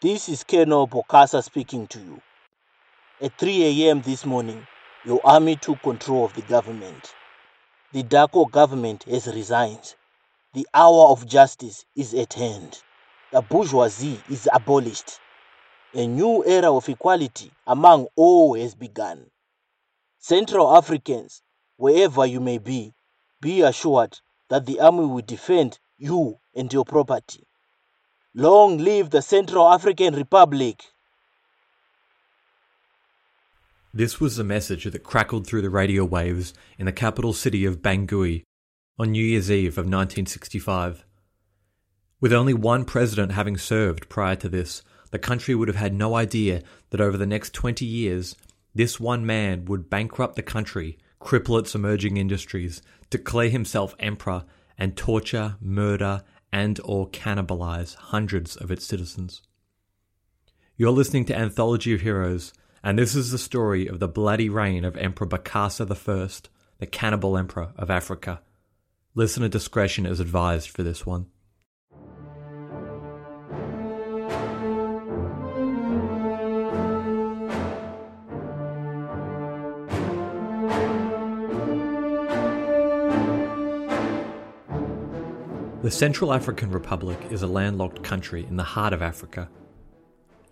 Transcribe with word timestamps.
This 0.00 0.28
is 0.28 0.44
Keno 0.44 0.86
Bokassa 0.86 1.42
speaking 1.42 1.88
to 1.88 1.98
you. 1.98 2.20
At 3.20 3.36
3 3.36 3.64
a.m. 3.64 4.00
this 4.02 4.24
morning, 4.24 4.64
your 5.04 5.20
army 5.24 5.56
took 5.56 5.82
control 5.82 6.24
of 6.24 6.34
the 6.34 6.42
government. 6.42 7.12
The 7.92 8.04
Dacko 8.04 8.48
government 8.48 9.02
has 9.10 9.26
resigned. 9.26 9.96
The 10.54 10.68
hour 10.72 11.08
of 11.08 11.26
justice 11.26 11.84
is 11.96 12.14
at 12.14 12.34
hand. 12.34 12.80
The 13.32 13.42
bourgeoisie 13.42 14.20
is 14.30 14.48
abolished. 14.52 15.18
A 15.94 16.06
new 16.06 16.44
era 16.46 16.72
of 16.72 16.88
equality 16.88 17.50
among 17.66 18.06
all 18.14 18.54
has 18.54 18.76
begun. 18.76 19.28
Central 20.20 20.76
Africans, 20.76 21.42
wherever 21.76 22.24
you 22.24 22.38
may 22.38 22.58
be, 22.58 22.92
be 23.40 23.62
assured 23.62 24.16
that 24.48 24.64
the 24.64 24.78
army 24.78 25.06
will 25.06 25.22
defend 25.22 25.80
you 25.96 26.38
and 26.54 26.72
your 26.72 26.84
property. 26.84 27.47
Long 28.40 28.78
live 28.78 29.10
the 29.10 29.20
Central 29.20 29.66
African 29.66 30.14
Republic! 30.14 30.84
This 33.92 34.20
was 34.20 34.36
the 34.36 34.44
message 34.44 34.84
that 34.84 35.02
crackled 35.02 35.44
through 35.44 35.62
the 35.62 35.70
radio 35.70 36.04
waves 36.04 36.54
in 36.78 36.86
the 36.86 36.92
capital 36.92 37.32
city 37.32 37.64
of 37.64 37.82
Bangui 37.82 38.44
on 38.96 39.10
New 39.10 39.24
Year's 39.24 39.50
Eve 39.50 39.72
of 39.72 39.86
1965. 39.86 41.04
With 42.20 42.32
only 42.32 42.54
one 42.54 42.84
president 42.84 43.32
having 43.32 43.56
served 43.56 44.08
prior 44.08 44.36
to 44.36 44.48
this, 44.48 44.84
the 45.10 45.18
country 45.18 45.56
would 45.56 45.66
have 45.66 45.76
had 45.76 45.92
no 45.92 46.14
idea 46.14 46.62
that 46.90 47.00
over 47.00 47.16
the 47.16 47.26
next 47.26 47.52
20 47.54 47.84
years, 47.84 48.36
this 48.72 49.00
one 49.00 49.26
man 49.26 49.64
would 49.64 49.90
bankrupt 49.90 50.36
the 50.36 50.44
country, 50.44 50.96
cripple 51.20 51.58
its 51.58 51.74
emerging 51.74 52.16
industries, 52.16 52.82
declare 53.10 53.50
himself 53.50 53.96
emperor, 53.98 54.44
and 54.78 54.96
torture, 54.96 55.56
murder, 55.60 56.22
and 56.52 56.80
or 56.84 57.08
cannibalize 57.08 57.94
hundreds 57.94 58.56
of 58.56 58.70
its 58.70 58.84
citizens. 58.84 59.42
You're 60.76 60.90
listening 60.90 61.24
to 61.26 61.36
Anthology 61.36 61.92
of 61.92 62.02
Heroes, 62.02 62.52
and 62.82 62.98
this 62.98 63.14
is 63.14 63.30
the 63.30 63.38
story 63.38 63.86
of 63.86 63.98
the 63.98 64.08
bloody 64.08 64.48
reign 64.48 64.84
of 64.84 64.96
Emperor 64.96 65.26
Bokassa 65.26 65.84
I, 65.90 66.48
the 66.78 66.86
cannibal 66.86 67.36
emperor 67.36 67.72
of 67.76 67.90
Africa. 67.90 68.40
Listener 69.14 69.48
discretion 69.48 70.06
is 70.06 70.20
advised 70.20 70.70
for 70.70 70.82
this 70.82 71.04
one. 71.04 71.26
The 85.88 85.92
Central 85.92 86.34
African 86.34 86.70
Republic 86.70 87.18
is 87.30 87.40
a 87.40 87.46
landlocked 87.46 88.02
country 88.02 88.44
in 88.44 88.56
the 88.56 88.62
heart 88.62 88.92
of 88.92 89.00
Africa. 89.00 89.48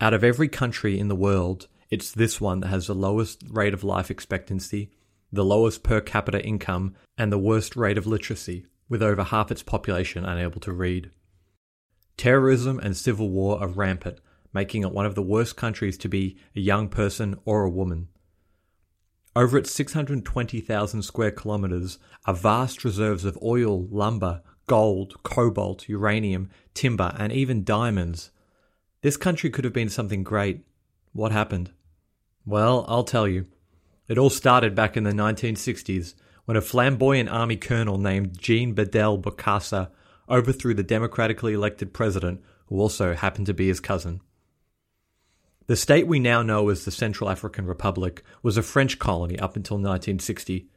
Out 0.01 0.15
of 0.15 0.23
every 0.23 0.47
country 0.47 0.97
in 0.97 1.09
the 1.09 1.15
world, 1.15 1.67
it's 1.91 2.11
this 2.11 2.41
one 2.41 2.61
that 2.61 2.69
has 2.69 2.87
the 2.87 2.95
lowest 2.95 3.43
rate 3.47 3.75
of 3.75 3.83
life 3.83 4.09
expectancy, 4.09 4.89
the 5.31 5.45
lowest 5.45 5.83
per 5.83 6.01
capita 6.01 6.43
income, 6.43 6.95
and 7.19 7.31
the 7.31 7.37
worst 7.37 7.75
rate 7.75 7.99
of 7.99 8.07
literacy, 8.07 8.65
with 8.89 9.03
over 9.03 9.25
half 9.25 9.51
its 9.51 9.61
population 9.61 10.25
unable 10.25 10.59
to 10.59 10.71
read. 10.71 11.11
Terrorism 12.17 12.79
and 12.79 12.97
civil 12.97 13.29
war 13.29 13.61
are 13.61 13.67
rampant, 13.67 14.19
making 14.53 14.81
it 14.81 14.91
one 14.91 15.05
of 15.05 15.13
the 15.13 15.21
worst 15.21 15.55
countries 15.55 15.99
to 15.99 16.09
be 16.09 16.35
a 16.55 16.59
young 16.59 16.89
person 16.89 17.37
or 17.45 17.61
a 17.61 17.69
woman. 17.69 18.07
Over 19.35 19.59
its 19.59 19.71
620,000 19.71 21.03
square 21.03 21.29
kilometres 21.29 21.99
are 22.25 22.33
vast 22.33 22.83
reserves 22.83 23.23
of 23.23 23.37
oil, 23.43 23.85
lumber, 23.91 24.41
gold, 24.67 25.21
cobalt, 25.23 25.89
uranium, 25.89 26.49
timber, 26.73 27.15
and 27.17 27.33
even 27.33 27.63
diamonds. 27.63 28.31
This 29.01 29.17
country 29.17 29.49
could 29.49 29.63
have 29.63 29.73
been 29.73 29.89
something 29.89 30.23
great. 30.23 30.65
What 31.13 31.31
happened? 31.31 31.71
Well, 32.45 32.85
I'll 32.87 33.03
tell 33.03 33.27
you. 33.27 33.47
It 34.07 34.17
all 34.17 34.29
started 34.29 34.75
back 34.75 34.95
in 34.95 35.03
the 35.03 35.11
1960s 35.11 36.13
when 36.45 36.55
a 36.55 36.61
flamboyant 36.61 37.29
army 37.29 37.57
colonel 37.57 37.97
named 37.97 38.37
Jean 38.39 38.73
Bedel 38.73 39.21
Bokassa 39.21 39.89
overthrew 40.29 40.73
the 40.73 40.83
democratically 40.83 41.53
elected 41.53 41.93
president, 41.93 42.41
who 42.67 42.79
also 42.79 43.13
happened 43.13 43.47
to 43.47 43.53
be 43.53 43.67
his 43.67 43.79
cousin. 43.79 44.21
The 45.67 45.75
state 45.75 46.07
we 46.07 46.19
now 46.19 46.41
know 46.41 46.69
as 46.69 46.85
the 46.85 46.91
Central 46.91 47.29
African 47.29 47.65
Republic 47.65 48.23
was 48.41 48.55
a 48.55 48.63
French 48.63 48.99
colony 48.99 49.37
up 49.37 49.57
until 49.57 49.75
1960. 49.75 50.69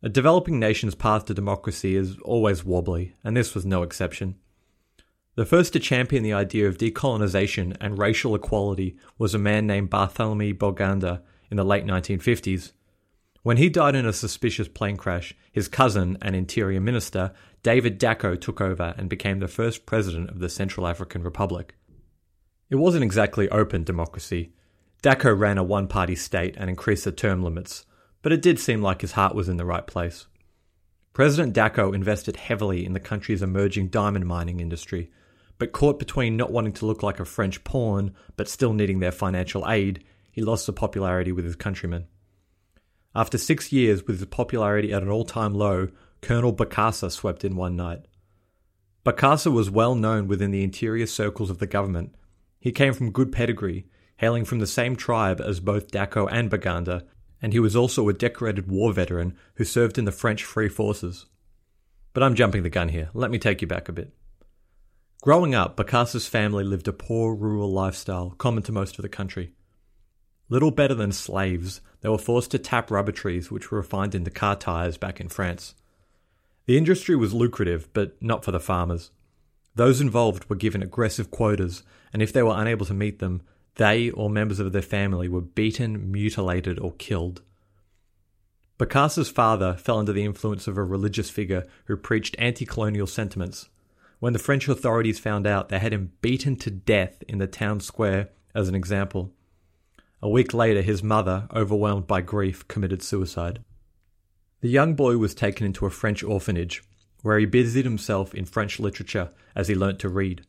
A 0.00 0.08
developing 0.08 0.60
nation's 0.60 0.94
path 0.94 1.24
to 1.24 1.34
democracy 1.34 1.96
is 1.96 2.18
always 2.20 2.64
wobbly, 2.64 3.14
and 3.24 3.36
this 3.36 3.52
was 3.52 3.66
no 3.66 3.82
exception. 3.82 4.36
The 5.34 5.44
first 5.44 5.72
to 5.72 5.80
champion 5.80 6.22
the 6.22 6.32
idea 6.32 6.68
of 6.68 6.78
decolonization 6.78 7.76
and 7.80 7.98
racial 7.98 8.36
equality 8.36 8.96
was 9.18 9.34
a 9.34 9.38
man 9.38 9.66
named 9.66 9.90
Barthélemy 9.90 10.56
Boganda 10.56 11.22
in 11.50 11.56
the 11.56 11.64
late 11.64 11.84
1950s. 11.84 12.72
When 13.42 13.56
he 13.56 13.68
died 13.68 13.96
in 13.96 14.06
a 14.06 14.12
suspicious 14.12 14.68
plane 14.68 14.96
crash, 14.96 15.34
his 15.50 15.66
cousin 15.66 16.16
and 16.22 16.36
interior 16.36 16.80
minister, 16.80 17.32
David 17.64 17.98
Dacko, 17.98 18.40
took 18.40 18.60
over 18.60 18.94
and 18.96 19.08
became 19.08 19.40
the 19.40 19.48
first 19.48 19.84
president 19.84 20.30
of 20.30 20.38
the 20.38 20.48
Central 20.48 20.86
African 20.86 21.24
Republic. 21.24 21.74
It 22.70 22.76
wasn't 22.76 23.02
exactly 23.02 23.48
open 23.48 23.82
democracy. 23.82 24.52
Dacko 25.02 25.36
ran 25.36 25.58
a 25.58 25.64
one 25.64 25.88
party 25.88 26.14
state 26.14 26.54
and 26.56 26.70
increased 26.70 27.04
the 27.04 27.10
term 27.10 27.42
limits, 27.42 27.84
but 28.22 28.32
it 28.32 28.42
did 28.42 28.58
seem 28.58 28.82
like 28.82 29.00
his 29.00 29.12
heart 29.12 29.34
was 29.34 29.48
in 29.48 29.56
the 29.56 29.64
right 29.64 29.86
place. 29.86 30.26
President 31.12 31.54
Dacko 31.54 31.94
invested 31.94 32.36
heavily 32.36 32.86
in 32.86 32.92
the 32.92 33.00
country's 33.00 33.42
emerging 33.42 33.88
diamond 33.88 34.26
mining 34.26 34.60
industry, 34.60 35.10
but 35.58 35.72
caught 35.72 35.98
between 35.98 36.36
not 36.36 36.52
wanting 36.52 36.72
to 36.74 36.86
look 36.86 37.02
like 37.02 37.18
a 37.18 37.24
French 37.24 37.64
pawn 37.64 38.14
but 38.36 38.48
still 38.48 38.72
needing 38.72 39.00
their 39.00 39.12
financial 39.12 39.68
aid, 39.68 40.04
he 40.30 40.42
lost 40.42 40.66
the 40.66 40.72
popularity 40.72 41.32
with 41.32 41.44
his 41.44 41.56
countrymen. 41.56 42.06
After 43.14 43.38
six 43.38 43.72
years 43.72 44.06
with 44.06 44.18
his 44.18 44.26
popularity 44.26 44.92
at 44.92 45.02
an 45.02 45.08
all 45.08 45.24
time 45.24 45.54
low, 45.54 45.88
Colonel 46.20 46.54
Bokassa 46.54 47.10
swept 47.10 47.44
in 47.44 47.56
one 47.56 47.74
night. 47.74 48.06
Bokassa 49.04 49.50
was 49.50 49.70
well 49.70 49.94
known 49.94 50.28
within 50.28 50.50
the 50.50 50.62
interior 50.62 51.06
circles 51.06 51.50
of 51.50 51.58
the 51.58 51.66
government. 51.66 52.14
He 52.60 52.70
came 52.70 52.92
from 52.92 53.10
good 53.10 53.32
pedigree, 53.32 53.86
hailing 54.18 54.44
from 54.44 54.58
the 54.58 54.66
same 54.66 54.94
tribe 54.94 55.40
as 55.40 55.60
both 55.60 55.90
Dacko 55.90 56.28
and 56.30 56.50
Boganda, 56.50 57.04
and 57.40 57.52
he 57.52 57.60
was 57.60 57.76
also 57.76 58.08
a 58.08 58.12
decorated 58.12 58.68
war 58.68 58.92
veteran 58.92 59.36
who 59.54 59.64
served 59.64 59.98
in 59.98 60.04
the 60.04 60.12
French 60.12 60.44
Free 60.44 60.68
Forces. 60.68 61.26
But 62.12 62.22
I'm 62.22 62.34
jumping 62.34 62.62
the 62.62 62.70
gun 62.70 62.88
here. 62.88 63.10
Let 63.14 63.30
me 63.30 63.38
take 63.38 63.60
you 63.62 63.68
back 63.68 63.88
a 63.88 63.92
bit. 63.92 64.12
Growing 65.22 65.54
up, 65.54 65.76
Bokassa's 65.76 66.28
family 66.28 66.64
lived 66.64 66.88
a 66.88 66.92
poor 66.92 67.34
rural 67.34 67.72
lifestyle 67.72 68.30
common 68.38 68.62
to 68.64 68.72
most 68.72 68.98
of 68.98 69.02
the 69.02 69.08
country. 69.08 69.52
Little 70.48 70.70
better 70.70 70.94
than 70.94 71.12
slaves, 71.12 71.80
they 72.00 72.08
were 72.08 72.18
forced 72.18 72.50
to 72.52 72.58
tap 72.58 72.90
rubber 72.90 73.12
trees 73.12 73.50
which 73.50 73.70
were 73.70 73.78
refined 73.78 74.14
into 74.14 74.30
car 74.30 74.56
tyres 74.56 74.96
back 74.96 75.20
in 75.20 75.28
France. 75.28 75.74
The 76.66 76.78
industry 76.78 77.16
was 77.16 77.34
lucrative, 77.34 77.88
but 77.92 78.20
not 78.22 78.44
for 78.44 78.52
the 78.52 78.60
farmers. 78.60 79.10
Those 79.74 80.00
involved 80.00 80.48
were 80.48 80.56
given 80.56 80.82
aggressive 80.82 81.30
quotas, 81.30 81.82
and 82.12 82.22
if 82.22 82.32
they 82.32 82.42
were 82.42 82.54
unable 82.56 82.86
to 82.86 82.94
meet 82.94 83.18
them, 83.18 83.42
they 83.78 84.10
or 84.10 84.30
members 84.30 84.60
of 84.60 84.72
their 84.72 84.82
family 84.82 85.28
were 85.28 85.40
beaten, 85.40 86.12
mutilated, 86.12 86.78
or 86.78 86.92
killed. 86.92 87.42
Bokassa's 88.78 89.30
father 89.30 89.74
fell 89.74 89.98
under 89.98 90.12
the 90.12 90.24
influence 90.24 90.68
of 90.68 90.76
a 90.76 90.84
religious 90.84 91.30
figure 91.30 91.66
who 91.86 91.96
preached 91.96 92.36
anti 92.38 92.64
colonial 92.64 93.08
sentiments 93.08 93.68
when 94.20 94.32
the 94.32 94.38
French 94.38 94.68
authorities 94.68 95.18
found 95.18 95.46
out, 95.46 95.68
they 95.68 95.78
had 95.78 95.92
him 95.92 96.12
beaten 96.20 96.56
to 96.56 96.70
death 96.70 97.22
in 97.28 97.38
the 97.38 97.46
town 97.46 97.80
square 97.80 98.30
as 98.54 98.68
an 98.68 98.74
example. 98.74 99.32
A 100.20 100.28
week 100.28 100.52
later, 100.52 100.82
his 100.82 101.02
mother, 101.02 101.46
overwhelmed 101.54 102.08
by 102.08 102.20
grief, 102.20 102.66
committed 102.66 103.02
suicide. 103.02 103.60
The 104.60 104.68
young 104.68 104.94
boy 104.94 105.18
was 105.18 105.34
taken 105.34 105.64
into 105.64 105.86
a 105.86 105.90
French 105.90 106.24
orphanage, 106.24 106.82
where 107.22 107.38
he 107.38 107.46
busied 107.46 107.84
himself 107.84 108.34
in 108.34 108.44
French 108.44 108.80
literature 108.80 109.30
as 109.54 109.68
he 109.68 109.76
learnt 109.76 110.00
to 110.00 110.08
read. 110.08 110.44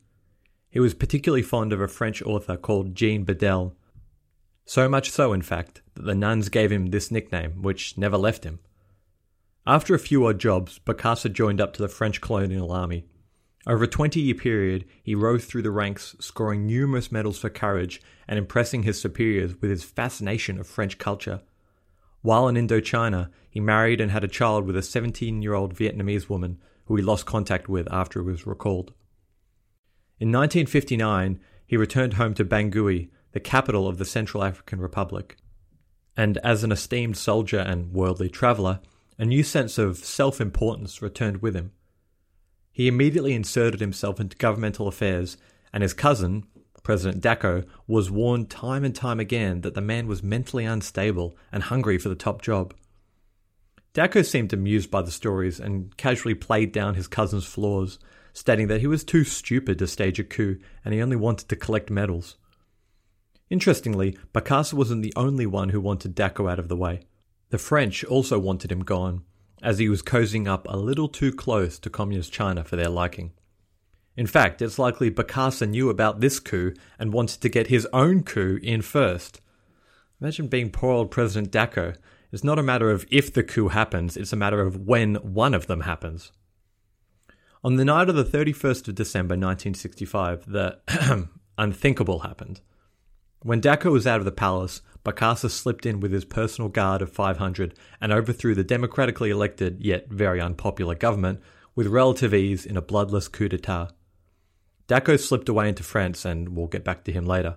He 0.70 0.80
was 0.80 0.94
particularly 0.94 1.42
fond 1.42 1.72
of 1.72 1.80
a 1.80 1.88
French 1.88 2.22
author 2.22 2.56
called 2.56 2.94
Jean 2.94 3.24
Bedel. 3.24 3.74
So 4.64 4.88
much 4.88 5.10
so, 5.10 5.32
in 5.32 5.42
fact, 5.42 5.82
that 5.94 6.02
the 6.02 6.14
nuns 6.14 6.48
gave 6.48 6.70
him 6.70 6.86
this 6.86 7.10
nickname, 7.10 7.62
which 7.62 7.98
never 7.98 8.16
left 8.16 8.44
him. 8.44 8.60
After 9.66 9.94
a 9.94 9.98
few 9.98 10.26
odd 10.26 10.38
jobs, 10.38 10.78
Bokassa 10.78 11.32
joined 11.32 11.60
up 11.60 11.72
to 11.74 11.82
the 11.82 11.88
French 11.88 12.20
colonial 12.20 12.72
army 12.72 13.04
over 13.66 13.84
a 13.84 13.88
20 13.88 14.20
year 14.20 14.34
period, 14.34 14.86
he 15.02 15.14
rose 15.14 15.44
through 15.44 15.62
the 15.62 15.70
ranks, 15.70 16.16
scoring 16.18 16.66
numerous 16.66 17.12
medals 17.12 17.38
for 17.38 17.50
courage 17.50 18.00
and 18.26 18.38
impressing 18.38 18.84
his 18.84 19.00
superiors 19.00 19.60
with 19.60 19.70
his 19.70 19.84
fascination 19.84 20.58
of 20.58 20.66
French 20.66 20.96
culture. 20.96 21.42
While 22.22 22.48
in 22.48 22.56
Indochina, 22.56 23.30
he 23.50 23.60
married 23.60 24.00
and 24.00 24.10
had 24.10 24.24
a 24.24 24.28
child 24.28 24.66
with 24.66 24.76
a 24.76 24.82
17 24.82 25.42
year 25.42 25.54
old 25.54 25.74
Vietnamese 25.74 26.28
woman 26.28 26.58
who 26.86 26.96
he 26.96 27.02
lost 27.02 27.26
contact 27.26 27.68
with 27.68 27.86
after 27.92 28.22
he 28.22 28.26
was 28.26 28.46
recalled. 28.46 28.94
In 30.20 30.28
1959, 30.28 31.40
he 31.66 31.78
returned 31.78 32.14
home 32.14 32.34
to 32.34 32.44
Bangui, 32.44 33.08
the 33.32 33.40
capital 33.40 33.88
of 33.88 33.96
the 33.96 34.04
Central 34.04 34.44
African 34.44 34.78
Republic. 34.78 35.38
And 36.14 36.36
as 36.38 36.62
an 36.62 36.70
esteemed 36.70 37.16
soldier 37.16 37.60
and 37.60 37.94
worldly 37.94 38.28
traveller, 38.28 38.80
a 39.18 39.24
new 39.24 39.42
sense 39.42 39.78
of 39.78 39.96
self 39.96 40.38
importance 40.38 41.00
returned 41.00 41.40
with 41.40 41.56
him. 41.56 41.72
He 42.70 42.86
immediately 42.86 43.32
inserted 43.32 43.80
himself 43.80 44.20
into 44.20 44.36
governmental 44.36 44.86
affairs, 44.88 45.38
and 45.72 45.82
his 45.82 45.94
cousin, 45.94 46.44
President 46.82 47.22
Dacko, 47.22 47.64
was 47.86 48.10
warned 48.10 48.50
time 48.50 48.84
and 48.84 48.94
time 48.94 49.20
again 49.20 49.62
that 49.62 49.74
the 49.74 49.80
man 49.80 50.06
was 50.06 50.22
mentally 50.22 50.66
unstable 50.66 51.34
and 51.50 51.62
hungry 51.62 51.96
for 51.96 52.10
the 52.10 52.14
top 52.14 52.42
job. 52.42 52.74
Dacko 53.94 54.22
seemed 54.22 54.52
amused 54.52 54.90
by 54.90 55.00
the 55.00 55.10
stories 55.10 55.58
and 55.58 55.96
casually 55.96 56.34
played 56.34 56.72
down 56.72 56.94
his 56.94 57.08
cousin's 57.08 57.46
flaws, 57.46 57.98
stating 58.32 58.68
that 58.68 58.80
he 58.80 58.86
was 58.86 59.04
too 59.04 59.24
stupid 59.24 59.78
to 59.78 59.86
stage 59.86 60.18
a 60.18 60.24
coup 60.24 60.58
and 60.84 60.94
he 60.94 61.02
only 61.02 61.16
wanted 61.16 61.48
to 61.48 61.56
collect 61.56 61.90
medals. 61.90 62.36
Interestingly, 63.50 64.16
Bokassa 64.32 64.74
wasn't 64.74 65.02
the 65.02 65.12
only 65.16 65.46
one 65.46 65.70
who 65.70 65.80
wanted 65.80 66.14
Dacko 66.14 66.50
out 66.50 66.58
of 66.58 66.68
the 66.68 66.76
way. 66.76 67.00
The 67.50 67.58
French 67.58 68.04
also 68.04 68.38
wanted 68.38 68.70
him 68.70 68.84
gone, 68.84 69.24
as 69.60 69.78
he 69.78 69.88
was 69.88 70.02
cozying 70.02 70.46
up 70.46 70.66
a 70.68 70.76
little 70.76 71.08
too 71.08 71.32
close 71.32 71.78
to 71.80 71.90
Communist 71.90 72.32
China 72.32 72.62
for 72.62 72.76
their 72.76 72.88
liking. 72.88 73.32
In 74.16 74.26
fact, 74.26 74.62
it's 74.62 74.78
likely 74.78 75.10
Bokassa 75.10 75.68
knew 75.68 75.90
about 75.90 76.20
this 76.20 76.38
coup 76.38 76.74
and 76.98 77.12
wanted 77.12 77.40
to 77.40 77.48
get 77.48 77.66
his 77.66 77.88
own 77.92 78.22
coup 78.22 78.60
in 78.62 78.82
first. 78.82 79.40
Imagine 80.20 80.46
being 80.46 80.70
poor 80.70 80.92
old 80.92 81.10
President 81.10 81.50
Dacko. 81.50 81.96
It's 82.30 82.44
not 82.44 82.58
a 82.58 82.62
matter 82.62 82.90
of 82.90 83.06
if 83.10 83.32
the 83.32 83.42
coup 83.42 83.68
happens, 83.68 84.16
it's 84.16 84.32
a 84.32 84.36
matter 84.36 84.60
of 84.60 84.86
when 84.86 85.16
one 85.16 85.54
of 85.54 85.66
them 85.66 85.80
happens. 85.80 86.30
On 87.62 87.76
the 87.76 87.84
night 87.84 88.08
of 88.08 88.16
the 88.16 88.24
31st 88.24 88.88
of 88.88 88.94
December 88.94 89.34
1965, 89.34 90.50
the 90.50 90.78
unthinkable 91.58 92.20
happened. 92.20 92.62
When 93.42 93.60
Dacko 93.60 93.92
was 93.92 94.06
out 94.06 94.18
of 94.18 94.24
the 94.24 94.32
palace, 94.32 94.80
Bokassa 95.04 95.50
slipped 95.50 95.84
in 95.84 96.00
with 96.00 96.10
his 96.10 96.24
personal 96.24 96.70
guard 96.70 97.02
of 97.02 97.12
500 97.12 97.74
and 98.00 98.12
overthrew 98.12 98.54
the 98.54 98.64
democratically 98.64 99.28
elected 99.28 99.84
yet 99.84 100.08
very 100.08 100.40
unpopular 100.40 100.94
government 100.94 101.42
with 101.74 101.86
relative 101.86 102.32
ease 102.32 102.64
in 102.64 102.78
a 102.78 102.82
bloodless 102.82 103.28
coup 103.28 103.50
d'etat. 103.50 103.90
Dacko 104.88 105.20
slipped 105.20 105.50
away 105.50 105.68
into 105.68 105.82
France, 105.82 106.24
and 106.24 106.56
we'll 106.56 106.66
get 106.66 106.82
back 106.82 107.04
to 107.04 107.12
him 107.12 107.26
later. 107.26 107.56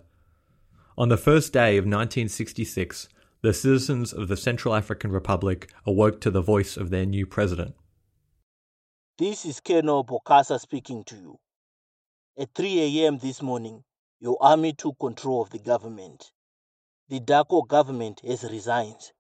On 0.98 1.08
the 1.08 1.18
first 1.18 1.54
day 1.54 1.78
of 1.78 1.86
1966, 1.86 3.08
the 3.42 3.54
citizens 3.54 4.12
of 4.12 4.28
the 4.28 4.38
Central 4.38 4.76
African 4.76 5.14
Republic 5.14 5.72
awoke 5.86 6.20
to 6.22 6.30
the 6.30 6.42
voice 6.42 6.76
of 6.76 6.90
their 6.90 7.06
new 7.06 7.26
president. 7.26 7.76
This 9.20 9.46
is 9.46 9.60
Colonel 9.60 10.04
Bokassa 10.04 10.60
speaking 10.60 11.04
to 11.04 11.16
you. 11.16 11.40
At 12.36 12.56
3 12.56 13.04
a.m. 13.04 13.20
this 13.20 13.44
morning, 13.44 13.84
your 14.20 14.40
army 14.42 14.74
took 14.74 14.98
control 14.98 15.44
of 15.44 15.52
the 15.52 15.60
government. 15.60 16.32
The 17.10 17.20
Dacko 17.20 17.68
government 17.68 18.22
has 18.22 18.44
resigned. 18.44 19.12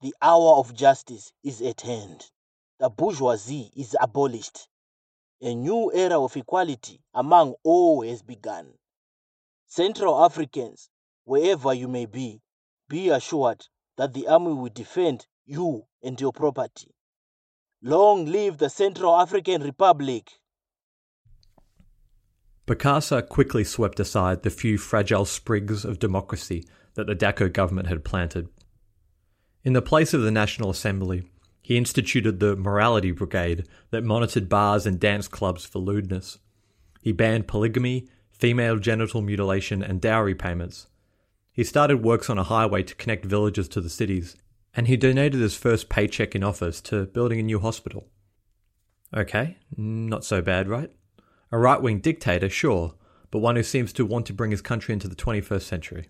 The 0.00 0.14
hour 0.22 0.54
of 0.54 0.72
justice 0.72 1.30
is 1.42 1.60
at 1.60 1.82
hand. 1.82 2.24
The 2.78 2.88
bourgeoisie 2.88 3.70
is 3.76 3.94
abolished. 4.00 4.66
A 5.42 5.54
new 5.54 5.92
era 5.92 6.18
of 6.18 6.34
equality 6.38 7.02
among 7.12 7.54
all 7.62 8.00
has 8.00 8.22
begun. 8.22 8.72
Central 9.66 10.24
Africans, 10.24 10.88
wherever 11.24 11.74
you 11.74 11.86
may 11.86 12.06
be, 12.06 12.40
be 12.88 13.10
assured 13.10 13.66
that 13.98 14.14
the 14.14 14.26
army 14.26 14.54
will 14.54 14.70
defend 14.72 15.26
you 15.44 15.84
and 16.02 16.18
your 16.18 16.32
property. 16.32 16.94
Long 17.86 18.24
live 18.24 18.56
the 18.56 18.70
Central 18.70 19.14
African 19.14 19.62
Republic! 19.62 20.30
Bokassa 22.66 23.28
quickly 23.28 23.62
swept 23.62 24.00
aside 24.00 24.42
the 24.42 24.48
few 24.48 24.78
fragile 24.78 25.26
sprigs 25.26 25.84
of 25.84 25.98
democracy 25.98 26.64
that 26.94 27.06
the 27.06 27.14
Dacko 27.14 27.52
government 27.52 27.88
had 27.88 28.02
planted. 28.02 28.48
In 29.64 29.74
the 29.74 29.82
place 29.82 30.14
of 30.14 30.22
the 30.22 30.30
National 30.30 30.70
Assembly, 30.70 31.24
he 31.60 31.76
instituted 31.76 32.40
the 32.40 32.56
Morality 32.56 33.10
Brigade 33.10 33.66
that 33.90 34.02
monitored 34.02 34.48
bars 34.48 34.86
and 34.86 34.98
dance 34.98 35.28
clubs 35.28 35.66
for 35.66 35.78
lewdness. 35.78 36.38
He 37.02 37.12
banned 37.12 37.46
polygamy, 37.46 38.08
female 38.30 38.78
genital 38.78 39.20
mutilation, 39.20 39.82
and 39.82 40.00
dowry 40.00 40.34
payments. 40.34 40.86
He 41.52 41.64
started 41.64 42.02
works 42.02 42.30
on 42.30 42.38
a 42.38 42.44
highway 42.44 42.82
to 42.82 42.94
connect 42.94 43.26
villages 43.26 43.68
to 43.68 43.82
the 43.82 43.90
cities, 43.90 44.36
and 44.76 44.88
he 44.88 44.96
donated 44.96 45.40
his 45.40 45.56
first 45.56 45.88
paycheck 45.88 46.34
in 46.34 46.42
office 46.42 46.80
to 46.82 47.06
building 47.06 47.38
a 47.38 47.42
new 47.42 47.60
hospital. 47.60 48.08
Okay, 49.16 49.58
not 49.76 50.24
so 50.24 50.42
bad, 50.42 50.68
right? 50.68 50.90
A 51.52 51.58
right 51.58 51.80
wing 51.80 52.00
dictator, 52.00 52.48
sure, 52.48 52.94
but 53.30 53.38
one 53.38 53.56
who 53.56 53.62
seems 53.62 53.92
to 53.92 54.04
want 54.04 54.26
to 54.26 54.32
bring 54.32 54.50
his 54.50 54.60
country 54.60 54.92
into 54.92 55.06
the 55.06 55.14
21st 55.14 55.62
century. 55.62 56.08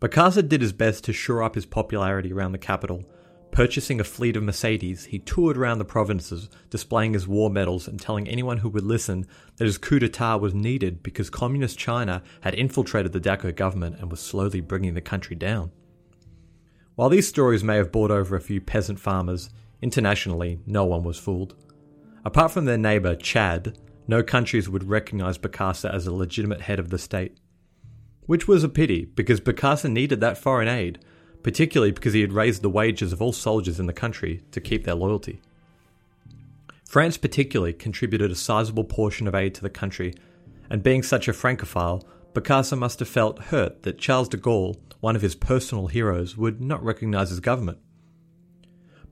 Bokassa 0.00 0.48
did 0.48 0.62
his 0.62 0.72
best 0.72 1.04
to 1.04 1.12
shore 1.12 1.42
up 1.42 1.56
his 1.56 1.66
popularity 1.66 2.32
around 2.32 2.52
the 2.52 2.58
capital. 2.58 3.04
Purchasing 3.50 3.98
a 3.98 4.04
fleet 4.04 4.36
of 4.36 4.44
Mercedes, 4.44 5.06
he 5.06 5.18
toured 5.18 5.58
around 5.58 5.78
the 5.78 5.84
provinces, 5.84 6.48
displaying 6.70 7.14
his 7.14 7.26
war 7.26 7.50
medals 7.50 7.88
and 7.88 8.00
telling 8.00 8.28
anyone 8.28 8.58
who 8.58 8.68
would 8.68 8.84
listen 8.84 9.26
that 9.56 9.64
his 9.64 9.76
coup 9.76 9.98
d'etat 9.98 10.36
was 10.36 10.54
needed 10.54 11.02
because 11.02 11.28
communist 11.28 11.76
China 11.76 12.22
had 12.42 12.54
infiltrated 12.54 13.12
the 13.12 13.20
Dacko 13.20 13.54
government 13.54 13.96
and 13.98 14.10
was 14.10 14.20
slowly 14.20 14.60
bringing 14.60 14.94
the 14.94 15.00
country 15.00 15.34
down. 15.34 15.72
While 16.96 17.08
these 17.08 17.28
stories 17.28 17.64
may 17.64 17.76
have 17.76 17.92
bought 17.92 18.10
over 18.10 18.36
a 18.36 18.40
few 18.40 18.60
peasant 18.60 19.00
farmers, 19.00 19.50
internationally 19.80 20.60
no 20.66 20.84
one 20.84 21.04
was 21.04 21.18
fooled. 21.18 21.54
Apart 22.24 22.52
from 22.52 22.66
their 22.66 22.76
neighbour, 22.76 23.16
Chad, 23.16 23.78
no 24.06 24.22
countries 24.22 24.68
would 24.68 24.84
recognize 24.84 25.38
Bokassa 25.38 25.92
as 25.92 26.06
a 26.06 26.12
legitimate 26.12 26.62
head 26.62 26.78
of 26.78 26.90
the 26.90 26.98
state. 26.98 27.38
Which 28.26 28.46
was 28.46 28.62
a 28.62 28.68
pity, 28.68 29.04
because 29.04 29.40
Bokassa 29.40 29.90
needed 29.90 30.20
that 30.20 30.36
foreign 30.36 30.68
aid, 30.68 30.98
particularly 31.42 31.92
because 31.92 32.12
he 32.12 32.20
had 32.20 32.32
raised 32.32 32.62
the 32.62 32.68
wages 32.68 33.12
of 33.12 33.22
all 33.22 33.32
soldiers 33.32 33.80
in 33.80 33.86
the 33.86 33.92
country 33.92 34.42
to 34.50 34.60
keep 34.60 34.84
their 34.84 34.94
loyalty. 34.94 35.40
France, 36.86 37.16
particularly, 37.16 37.72
contributed 37.72 38.30
a 38.30 38.34
sizable 38.34 38.84
portion 38.84 39.26
of 39.26 39.34
aid 39.34 39.54
to 39.54 39.62
the 39.62 39.70
country, 39.70 40.12
and 40.68 40.82
being 40.82 41.02
such 41.02 41.28
a 41.28 41.32
Francophile, 41.32 42.04
Bokassa 42.32 42.78
must 42.78 43.00
have 43.00 43.08
felt 43.08 43.44
hurt 43.44 43.82
that 43.82 43.98
Charles 43.98 44.28
de 44.28 44.36
Gaulle, 44.36 44.76
one 45.00 45.16
of 45.16 45.22
his 45.22 45.34
personal 45.34 45.88
heroes, 45.88 46.36
would 46.36 46.60
not 46.60 46.82
recognize 46.84 47.30
his 47.30 47.40
government. 47.40 47.78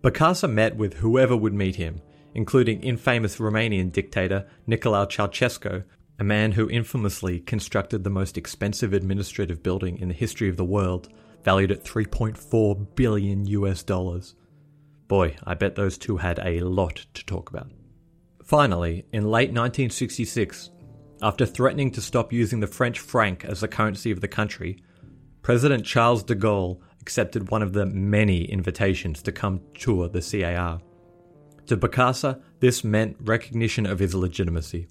Bokassa 0.02 0.48
met 0.50 0.76
with 0.76 0.94
whoever 0.94 1.36
would 1.36 1.54
meet 1.54 1.76
him, 1.76 2.00
including 2.34 2.80
infamous 2.82 3.38
Romanian 3.38 3.90
dictator 3.90 4.46
Nicolae 4.68 5.08
Ceausescu, 5.08 5.84
a 6.20 6.24
man 6.24 6.52
who 6.52 6.70
infamously 6.70 7.40
constructed 7.40 8.04
the 8.04 8.10
most 8.10 8.38
expensive 8.38 8.92
administrative 8.92 9.62
building 9.62 9.98
in 9.98 10.08
the 10.08 10.14
history 10.14 10.48
of 10.48 10.56
the 10.56 10.64
world, 10.64 11.08
valued 11.42 11.72
at 11.72 11.84
3.4 11.84 12.94
billion 12.94 13.46
US 13.46 13.82
dollars. 13.82 14.34
Boy, 15.08 15.36
I 15.42 15.54
bet 15.54 15.74
those 15.74 15.98
two 15.98 16.18
had 16.18 16.38
a 16.44 16.60
lot 16.60 17.06
to 17.14 17.24
talk 17.24 17.50
about. 17.50 17.70
Finally, 18.44 19.06
in 19.12 19.24
late 19.24 19.50
1966, 19.50 20.70
after 21.22 21.44
threatening 21.44 21.90
to 21.92 22.00
stop 22.00 22.32
using 22.32 22.60
the 22.60 22.66
French 22.66 23.00
franc 23.00 23.44
as 23.44 23.60
the 23.60 23.68
currency 23.68 24.10
of 24.10 24.20
the 24.20 24.28
country, 24.28 24.82
President 25.42 25.84
Charles 25.84 26.22
de 26.22 26.34
Gaulle 26.34 26.80
accepted 27.00 27.50
one 27.50 27.62
of 27.62 27.72
the 27.72 27.86
many 27.86 28.44
invitations 28.44 29.22
to 29.22 29.32
come 29.32 29.60
tour 29.74 30.08
the 30.08 30.20
CAR. 30.20 30.80
To 31.66 31.76
Bokassa, 31.76 32.40
this 32.60 32.84
meant 32.84 33.16
recognition 33.20 33.86
of 33.86 33.98
his 33.98 34.14
legitimacy. 34.14 34.88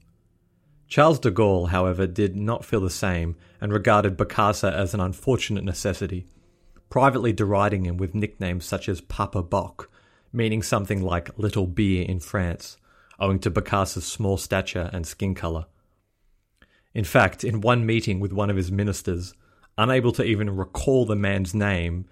Charles 0.87 1.19
de 1.19 1.31
Gaulle, 1.31 1.69
however, 1.69 2.07
did 2.07 2.35
not 2.35 2.65
feel 2.65 2.79
the 2.79 2.89
same 2.89 3.35
and 3.59 3.73
regarded 3.73 4.17
Bokassa 4.17 4.71
as 4.71 4.93
an 4.93 4.99
unfortunate 4.99 5.63
necessity, 5.63 6.27
privately 6.89 7.33
deriding 7.33 7.85
him 7.85 7.97
with 7.97 8.15
nicknames 8.15 8.65
such 8.65 8.87
as 8.87 9.01
Papa 9.01 9.43
Bock, 9.43 9.89
meaning 10.31 10.61
something 10.61 11.01
like 11.01 11.37
little 11.37 11.67
beer 11.67 12.05
in 12.07 12.19
France, 12.19 12.77
owing 13.19 13.39
to 13.39 13.51
Bokassa's 13.51 14.05
small 14.05 14.37
stature 14.37 14.89
and 14.93 15.05
skin 15.05 15.35
colour. 15.35 15.65
In 16.93 17.03
fact, 17.03 17.43
in 17.43 17.61
one 17.61 17.85
meeting 17.85 18.19
with 18.19 18.33
one 18.33 18.49
of 18.49 18.55
his 18.55 18.71
ministers, 18.71 19.33
unable 19.77 20.11
to 20.13 20.23
even 20.23 20.55
recall 20.55 21.05
the 21.05 21.15
man's 21.15 21.53
name, 21.53 22.05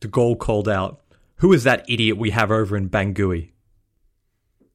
de 0.00 0.08
Gaulle 0.08 0.38
called 0.38 0.68
out, 0.68 1.02
Who 1.36 1.52
is 1.52 1.64
that 1.64 1.84
idiot 1.88 2.16
we 2.16 2.30
have 2.30 2.50
over 2.50 2.76
in 2.76 2.88
Bangui? 2.88 3.52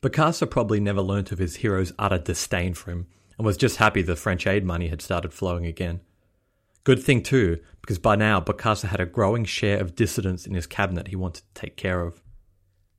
Bokassa 0.02 0.50
probably 0.50 0.80
never 0.80 1.02
learnt 1.02 1.32
of 1.32 1.40
his 1.40 1.58
hero's 1.58 1.92
utter 1.98 2.20
disdain 2.20 2.76
for 2.76 2.92
him 2.92 3.08
and 3.38 3.46
was 3.46 3.58
just 3.58 3.78
happy 3.78 4.02
the 4.02 4.16
French 4.16 4.46
aid 4.46 4.64
money 4.64 4.88
had 4.88 5.02
started 5.02 5.34
flowing 5.34 5.66
again. 5.66 6.02
Good 6.84 7.02
thing 7.02 7.24
too, 7.24 7.60
because 7.82 7.98
by 7.98 8.16
now 8.16 8.40
Bokassa 8.40 8.90
had 8.90 9.00
a 9.00 9.08
growing 9.08 9.46
share 9.46 9.80
of 9.80 9.96
dissidents 9.96 10.46
in 10.46 10.54
his 10.54 10.68
cabinet 10.68 11.08
he 11.08 11.16
wanted 11.16 11.42
to 11.42 11.60
take 11.60 11.76
care 11.76 12.02
of. 12.02 12.22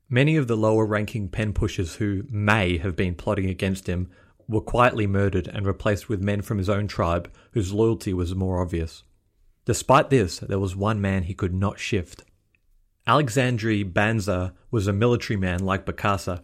Many 0.09 0.37
of 0.37 0.49
the 0.49 0.57
lower 0.57 0.85
ranking 0.85 1.29
pen 1.29 1.53
pushers 1.53 1.97
who 1.97 2.25
may 2.29 2.79
have 2.79 2.97
been 2.97 3.15
plotting 3.15 3.49
against 3.49 3.87
him 3.89 4.11
were 4.49 4.61
quietly 4.61 5.07
murdered 5.07 5.49
and 5.49 5.67
replaced 5.67 6.09
with 6.09 6.23
men 6.23 6.43
from 6.43 6.59
his 6.59 6.69
own 6.69 6.87
tribe 6.87 7.33
whose 7.53 7.73
loyalty 7.73 8.13
was 8.13 8.35
more 8.35 8.61
obvious. 8.61 9.03
Despite 9.65 10.11
this, 10.11 10.39
there 10.39 10.61
was 10.61 10.77
one 10.77 11.01
man 11.01 11.25
he 11.25 11.35
could 11.35 11.53
not 11.53 11.81
shift. 11.81 12.25
Alexandre 13.07 13.85
Banza 13.85 14.53
was 14.71 14.87
a 14.87 14.93
military 14.93 15.37
man 15.37 15.65
like 15.65 15.85
Bokassa 15.85 16.43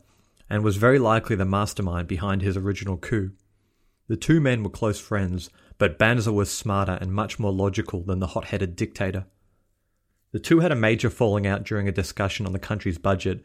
and 0.50 0.62
was 0.62 0.76
very 0.76 0.98
likely 0.98 1.36
the 1.36 1.44
mastermind 1.44 2.08
behind 2.08 2.42
his 2.42 2.56
original 2.56 2.96
coup. 2.96 3.32
The 4.08 4.16
two 4.16 4.40
men 4.40 4.62
were 4.62 4.70
close 4.70 5.00
friends, 5.00 5.50
but 5.78 5.98
Banza 5.98 6.32
was 6.32 6.50
smarter 6.50 6.98
and 7.00 7.12
much 7.12 7.38
more 7.38 7.52
logical 7.52 8.02
than 8.02 8.18
the 8.18 8.28
hot 8.28 8.46
headed 8.46 8.76
dictator. 8.76 9.26
The 10.32 10.38
two 10.38 10.60
had 10.60 10.72
a 10.72 10.76
major 10.76 11.10
falling 11.10 11.46
out 11.46 11.64
during 11.64 11.88
a 11.88 11.92
discussion 11.92 12.46
on 12.46 12.52
the 12.52 12.58
country's 12.58 12.98
budget, 12.98 13.44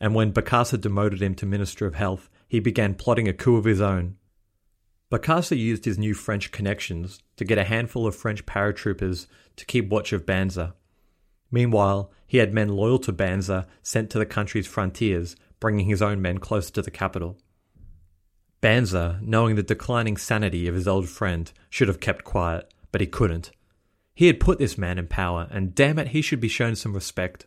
and 0.00 0.14
when 0.14 0.32
Bokassa 0.32 0.80
demoted 0.80 1.22
him 1.22 1.34
to 1.36 1.46
Minister 1.46 1.86
of 1.86 1.94
Health, 1.94 2.28
he 2.52 2.60
began 2.60 2.92
plotting 2.92 3.26
a 3.26 3.32
coup 3.32 3.56
of 3.56 3.64
his 3.64 3.80
own. 3.80 4.14
Bokassa 5.10 5.56
used 5.56 5.86
his 5.86 5.96
new 5.96 6.12
French 6.12 6.52
connections 6.52 7.18
to 7.36 7.46
get 7.46 7.56
a 7.56 7.64
handful 7.64 8.06
of 8.06 8.14
French 8.14 8.44
paratroopers 8.44 9.26
to 9.56 9.64
keep 9.64 9.88
watch 9.88 10.12
of 10.12 10.26
Banza. 10.26 10.74
Meanwhile, 11.50 12.12
he 12.26 12.36
had 12.36 12.52
men 12.52 12.68
loyal 12.68 12.98
to 12.98 13.12
Banza 13.12 13.64
sent 13.82 14.10
to 14.10 14.18
the 14.18 14.26
country's 14.26 14.66
frontiers, 14.66 15.34
bringing 15.60 15.86
his 15.86 16.02
own 16.02 16.20
men 16.20 16.36
closer 16.36 16.70
to 16.72 16.82
the 16.82 16.90
capital. 16.90 17.38
Banza, 18.60 19.18
knowing 19.22 19.56
the 19.56 19.62
declining 19.62 20.18
sanity 20.18 20.68
of 20.68 20.74
his 20.74 20.86
old 20.86 21.08
friend, 21.08 21.50
should 21.70 21.88
have 21.88 22.00
kept 22.00 22.22
quiet, 22.22 22.70
but 22.90 23.00
he 23.00 23.06
couldn't. 23.06 23.50
He 24.14 24.26
had 24.26 24.40
put 24.40 24.58
this 24.58 24.76
man 24.76 24.98
in 24.98 25.06
power, 25.06 25.48
and 25.50 25.74
damn 25.74 25.98
it, 25.98 26.08
he 26.08 26.20
should 26.20 26.40
be 26.40 26.48
shown 26.48 26.76
some 26.76 26.92
respect. 26.92 27.46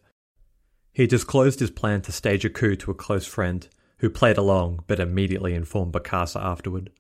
He 0.93 1.05
disclosed 1.05 1.59
his 1.59 1.69
plan 1.69 2.01
to 2.01 2.11
stage 2.11 2.43
a 2.43 2.49
coup 2.49 2.75
to 2.77 2.89
a 2.89 2.95
close 2.95 3.27
friend, 3.27 3.69
who 3.97 4.09
played 4.09 4.37
along 4.37 4.83
but 4.87 4.99
immediately 4.99 5.53
informed 5.53 5.93
Bokassa 5.93 6.43
afterward. 6.43 6.91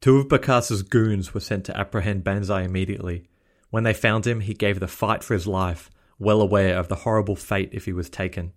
Two 0.00 0.18
of 0.18 0.28
Bokassa's 0.28 0.82
goons 0.82 1.34
were 1.34 1.40
sent 1.40 1.64
to 1.66 1.78
apprehend 1.78 2.24
Banza 2.24 2.64
immediately. 2.64 3.28
When 3.70 3.84
they 3.84 3.92
found 3.92 4.26
him, 4.26 4.40
he 4.40 4.54
gave 4.54 4.80
the 4.80 4.88
fight 4.88 5.22
for 5.22 5.34
his 5.34 5.46
life, 5.46 5.90
well 6.18 6.40
aware 6.40 6.78
of 6.78 6.88
the 6.88 6.96
horrible 6.96 7.36
fate 7.36 7.70
if 7.72 7.84
he 7.84 7.92
was 7.92 8.08
taken. 8.08 8.52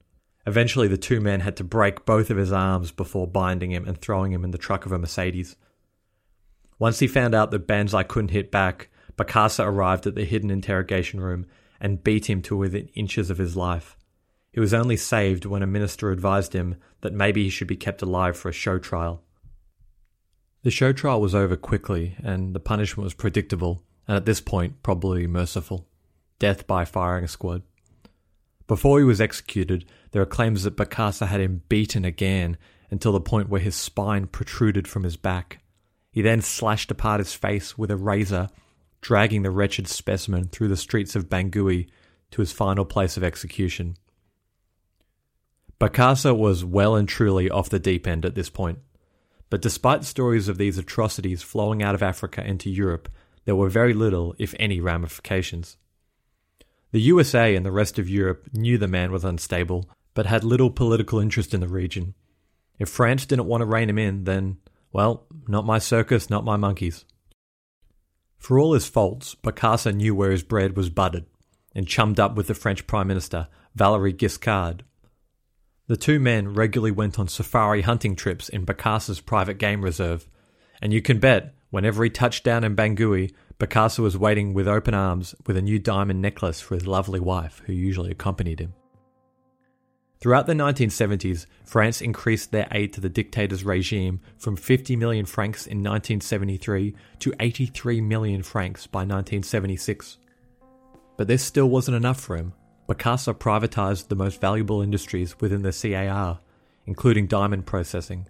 Eventually, 0.45 0.87
the 0.87 0.97
two 0.97 1.21
men 1.21 1.41
had 1.41 1.55
to 1.57 1.63
break 1.63 2.05
both 2.05 2.29
of 2.29 2.37
his 2.37 2.51
arms 2.51 2.91
before 2.91 3.27
binding 3.27 3.71
him 3.71 3.87
and 3.87 3.97
throwing 3.97 4.31
him 4.31 4.43
in 4.43 4.51
the 4.51 4.57
truck 4.57 4.85
of 4.85 4.91
a 4.91 4.97
Mercedes. 4.97 5.55
Once 6.79 6.99
he 6.99 7.07
found 7.07 7.33
out 7.33 7.51
that 7.51 7.67
Banza 7.67 8.05
couldn't 8.07 8.31
hit 8.31 8.51
back, 8.51 8.89
Bokassa 9.17 9.65
arrived 9.65 10.07
at 10.07 10.15
the 10.15 10.25
hidden 10.25 10.49
interrogation 10.49 11.21
room 11.21 11.45
and 11.79 12.03
beat 12.03 12.29
him 12.29 12.41
to 12.41 12.57
within 12.57 12.87
inches 12.89 13.29
of 13.29 13.37
his 13.37 13.55
life. 13.55 13.95
He 14.53 14.59
was 14.59 14.73
only 14.73 14.95
saved 14.95 15.45
when 15.45 15.63
a 15.63 15.67
minister 15.67 16.11
advised 16.11 16.53
him 16.53 16.75
that 17.01 17.11
maybe 17.11 17.43
he 17.43 17.49
should 17.49 17.67
be 17.67 17.75
kept 17.75 18.01
alive 18.01 18.37
for 18.37 18.49
a 18.49 18.53
show 18.53 18.79
trial. 18.79 19.23
The 20.61 20.71
show 20.71 20.93
trial 20.93 21.19
was 21.19 21.35
over 21.35 21.57
quickly, 21.57 22.15
and 22.23 22.55
the 22.55 22.59
punishment 22.59 23.03
was 23.03 23.13
predictable, 23.13 23.83
and 24.07 24.15
at 24.15 24.25
this 24.25 24.39
point, 24.39 24.81
probably 24.83 25.27
merciful 25.27 25.87
death 26.39 26.67
by 26.67 26.85
firing 26.85 27.27
squad. 27.27 27.63
Before 28.67 28.99
he 28.99 29.05
was 29.05 29.21
executed, 29.21 29.85
there 30.11 30.21
are 30.21 30.25
claims 30.25 30.63
that 30.63 30.75
Bokassa 30.75 31.27
had 31.27 31.41
him 31.41 31.63
beaten 31.69 32.05
again 32.05 32.57
until 32.91 33.11
the 33.11 33.21
point 33.21 33.49
where 33.49 33.61
his 33.61 33.75
spine 33.75 34.27
protruded 34.27 34.87
from 34.87 35.03
his 35.03 35.17
back. 35.17 35.59
He 36.11 36.21
then 36.21 36.41
slashed 36.41 36.91
apart 36.91 37.19
his 37.19 37.33
face 37.33 37.77
with 37.77 37.89
a 37.91 37.97
razor, 37.97 38.49
dragging 39.01 39.41
the 39.41 39.51
wretched 39.51 39.87
specimen 39.87 40.49
through 40.49 40.67
the 40.67 40.77
streets 40.77 41.15
of 41.15 41.29
Bangui 41.29 41.87
to 42.31 42.41
his 42.41 42.51
final 42.51 42.85
place 42.85 43.17
of 43.17 43.23
execution. 43.23 43.97
Bokassa 45.83 46.33
was 46.33 46.63
well 46.63 46.95
and 46.95 47.09
truly 47.09 47.49
off 47.49 47.69
the 47.69 47.77
deep 47.77 48.07
end 48.07 48.23
at 48.23 48.35
this 48.35 48.49
point. 48.49 48.79
But 49.49 49.61
despite 49.61 50.05
stories 50.05 50.47
of 50.47 50.57
these 50.57 50.77
atrocities 50.77 51.41
flowing 51.41 51.83
out 51.83 51.93
of 51.93 52.01
Africa 52.01 52.41
into 52.41 52.69
Europe, 52.69 53.09
there 53.43 53.57
were 53.57 53.67
very 53.67 53.93
little, 53.93 54.33
if 54.39 54.55
any, 54.57 54.79
ramifications. 54.79 55.75
The 56.93 57.01
USA 57.01 57.53
and 57.53 57.65
the 57.65 57.71
rest 57.73 57.99
of 57.99 58.07
Europe 58.07 58.47
knew 58.53 58.77
the 58.77 58.87
man 58.87 59.11
was 59.11 59.25
unstable, 59.25 59.89
but 60.13 60.25
had 60.25 60.45
little 60.45 60.69
political 60.71 61.19
interest 61.19 61.53
in 61.53 61.59
the 61.59 61.67
region. 61.67 62.13
If 62.79 62.87
France 62.87 63.25
didn't 63.25 63.47
want 63.47 63.59
to 63.59 63.65
rein 63.65 63.89
him 63.89 63.99
in, 63.99 64.23
then, 64.23 64.59
well, 64.93 65.27
not 65.49 65.65
my 65.65 65.79
circus, 65.79 66.29
not 66.29 66.45
my 66.45 66.55
monkeys. 66.55 67.03
For 68.37 68.57
all 68.57 68.71
his 68.71 68.87
faults, 68.87 69.35
Bokassa 69.35 69.93
knew 69.93 70.15
where 70.15 70.31
his 70.31 70.43
bread 70.43 70.77
was 70.77 70.89
buttered, 70.89 71.25
and 71.75 71.89
chummed 71.89 72.21
up 72.21 72.35
with 72.35 72.47
the 72.47 72.55
French 72.55 72.87
Prime 72.87 73.09
Minister, 73.09 73.49
Valéry 73.77 74.15
Giscard. 74.15 74.83
The 75.93 75.97
two 75.97 76.19
men 76.19 76.55
regularly 76.55 76.89
went 76.89 77.19
on 77.19 77.27
safari 77.27 77.83
hunting 77.83 78.15
trips 78.15 78.49
in 78.49 78.65
Bokassa's 78.65 79.21
private 79.21 79.59
game 79.59 79.83
reserve, 79.83 80.27
and 80.81 80.91
you 80.91 81.03
can 81.03 81.19
bet, 81.19 81.53
whenever 81.69 82.03
he 82.03 82.09
touched 82.09 82.43
down 82.43 82.63
in 82.63 82.75
Bangui, 82.75 83.31
Bokassa 83.59 83.99
was 83.99 84.17
waiting 84.17 84.55
with 84.55 84.67
open 84.67 84.95
arms 84.95 85.35
with 85.45 85.55
a 85.55 85.61
new 85.61 85.77
diamond 85.77 86.19
necklace 86.19 86.59
for 86.59 86.73
his 86.73 86.87
lovely 86.87 87.19
wife, 87.19 87.61
who 87.67 87.73
usually 87.73 88.09
accompanied 88.09 88.59
him. 88.59 88.73
Throughout 90.19 90.47
the 90.47 90.53
1970s, 90.53 91.45
France 91.63 92.01
increased 92.01 92.51
their 92.51 92.67
aid 92.71 92.91
to 92.93 92.99
the 92.99 93.07
dictator's 93.07 93.63
regime 93.63 94.19
from 94.39 94.55
50 94.55 94.95
million 94.95 95.27
francs 95.27 95.67
in 95.67 95.77
1973 95.77 96.95
to 97.19 97.33
83 97.39 98.01
million 98.01 98.41
francs 98.41 98.87
by 98.87 99.01
1976. 99.01 100.17
But 101.17 101.27
this 101.27 101.43
still 101.43 101.69
wasn't 101.69 101.97
enough 101.97 102.19
for 102.19 102.35
him. 102.35 102.53
Bokassa 102.87 103.33
privatized 103.33 104.07
the 104.07 104.15
most 104.15 104.41
valuable 104.41 104.81
industries 104.81 105.39
within 105.39 105.61
the 105.61 105.71
CAR, 105.71 106.39
including 106.85 107.27
diamond 107.27 107.65
processing. 107.65 108.27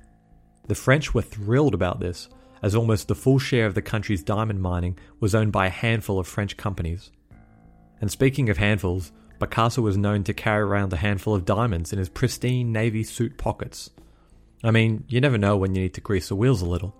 The 0.67 0.75
French 0.75 1.13
were 1.13 1.21
thrilled 1.21 1.73
about 1.73 1.99
this, 1.99 2.29
as 2.61 2.75
almost 2.75 3.07
the 3.07 3.15
full 3.15 3.39
share 3.39 3.65
of 3.65 3.73
the 3.73 3.81
country's 3.81 4.23
diamond 4.23 4.61
mining 4.61 4.97
was 5.19 5.35
owned 5.35 5.51
by 5.51 5.67
a 5.67 5.71
handful 5.71 6.19
of 6.19 6.27
French 6.27 6.55
companies. 6.55 7.11
And 7.99 8.11
speaking 8.11 8.49
of 8.49 8.57
handfuls, 8.57 9.11
Bokassa 9.39 9.81
was 9.81 9.97
known 9.97 10.23
to 10.25 10.33
carry 10.33 10.61
around 10.61 10.93
a 10.93 10.97
handful 10.97 11.35
of 11.35 11.45
diamonds 11.45 11.91
in 11.91 11.99
his 11.99 12.09
pristine 12.09 12.71
navy 12.71 13.03
suit 13.03 13.37
pockets. 13.37 13.89
I 14.63 14.71
mean, 14.71 15.03
you 15.07 15.19
never 15.19 15.37
know 15.37 15.57
when 15.57 15.75
you 15.75 15.81
need 15.81 15.95
to 15.95 16.01
grease 16.01 16.29
the 16.29 16.35
wheels 16.35 16.61
a 16.61 16.65
little. 16.65 16.95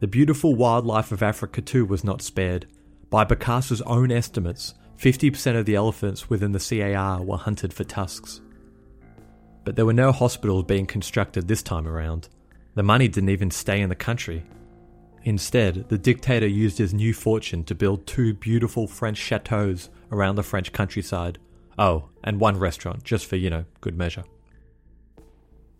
The 0.00 0.08
beautiful 0.08 0.54
wildlife 0.54 1.12
of 1.12 1.22
Africa 1.22 1.60
too 1.60 1.84
was 1.84 2.02
not 2.02 2.22
spared. 2.22 2.66
By 3.10 3.24
Bokassa's 3.24 3.82
own 3.82 4.10
estimates, 4.10 4.74
50% 5.00 5.58
of 5.58 5.64
the 5.64 5.76
elephants 5.76 6.28
within 6.28 6.52
the 6.52 6.58
CAR 6.58 7.22
were 7.22 7.38
hunted 7.38 7.72
for 7.72 7.84
tusks. 7.84 8.42
But 9.64 9.74
there 9.74 9.86
were 9.86 9.94
no 9.94 10.12
hospitals 10.12 10.64
being 10.64 10.84
constructed 10.84 11.48
this 11.48 11.62
time 11.62 11.88
around. 11.88 12.28
The 12.74 12.82
money 12.82 13.08
didn't 13.08 13.30
even 13.30 13.50
stay 13.50 13.80
in 13.80 13.88
the 13.88 13.94
country. 13.94 14.44
Instead, 15.22 15.88
the 15.88 15.96
dictator 15.96 16.46
used 16.46 16.76
his 16.76 16.92
new 16.92 17.14
fortune 17.14 17.64
to 17.64 17.74
build 17.74 18.06
two 18.06 18.34
beautiful 18.34 18.86
French 18.86 19.16
chateaux 19.16 19.76
around 20.12 20.34
the 20.34 20.42
French 20.42 20.70
countryside. 20.70 21.38
Oh, 21.78 22.10
and 22.22 22.38
one 22.38 22.58
restaurant, 22.58 23.02
just 23.02 23.24
for, 23.24 23.36
you 23.36 23.48
know, 23.48 23.64
good 23.80 23.96
measure. 23.96 24.24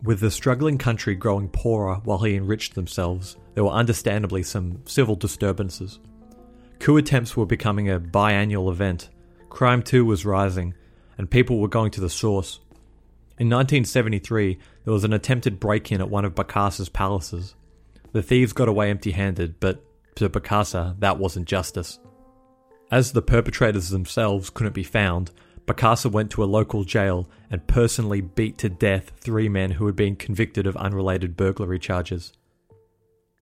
With 0.03 0.21
the 0.21 0.31
struggling 0.31 0.79
country 0.79 1.15
growing 1.15 1.51
poorer 1.51 1.97
while 2.05 2.19
he 2.21 2.37
enriched 2.37 2.75
themselves, 2.75 3.37
there 3.53 3.65
were 3.65 3.71
understandably 3.71 4.43
some 4.43 4.81
civil 4.87 5.15
disturbances. 5.15 5.99
Coup 6.81 6.97
attempts 6.97 7.37
were 7.37 7.47
becoming 7.47 7.91
a 7.91 8.01
biannual 8.01 8.71
event, 8.71 9.11
crime 9.51 9.83
too 9.83 10.03
was 10.03 10.25
rising, 10.25 10.75
and 11.19 11.31
people 11.31 11.59
were 11.59 11.69
going 11.69 11.91
to 11.91 12.01
the 12.01 12.09
source. 12.09 12.59
In 13.39 13.49
1973, 13.49 14.59
there 14.85 14.93
was 14.93 15.05
an 15.05 15.13
attempted 15.13 15.61
break 15.61 15.93
in 15.93 16.01
at 16.01 16.09
one 16.09 16.25
of 16.25 16.35
Bokassa's 16.35 16.89
palaces. 16.89 17.55
The 18.13 18.23
thieves 18.23 18.55
got 18.55 18.69
away 18.69 18.89
empty 18.89 19.11
handed, 19.11 19.61
but 19.61 19.85
to 20.17 20.31
Bokassa, 20.31 20.99
that 21.01 21.19
wasn't 21.19 21.47
justice. 21.47 21.99
As 22.91 23.13
the 23.13 23.23
perpetrators 23.23 23.91
themselves 23.91 24.49
couldn't 24.49 24.75
be 24.75 24.83
found, 24.83 25.33
Bokassa 25.67 26.11
went 26.11 26.31
to 26.33 26.43
a 26.43 26.47
local 26.47 26.85
jail 26.85 27.29
and 27.51 27.67
personally 27.67 28.23
beat 28.23 28.57
to 28.59 28.71
death 28.71 29.13
three 29.21 29.51
men 29.51 29.73
who 29.73 29.85
had 29.85 29.97
been 29.97 30.17
convicted 30.17 30.67
of 30.67 30.77
unrelated 30.77 31.37
burglary 31.37 31.79
charges. 31.79 32.33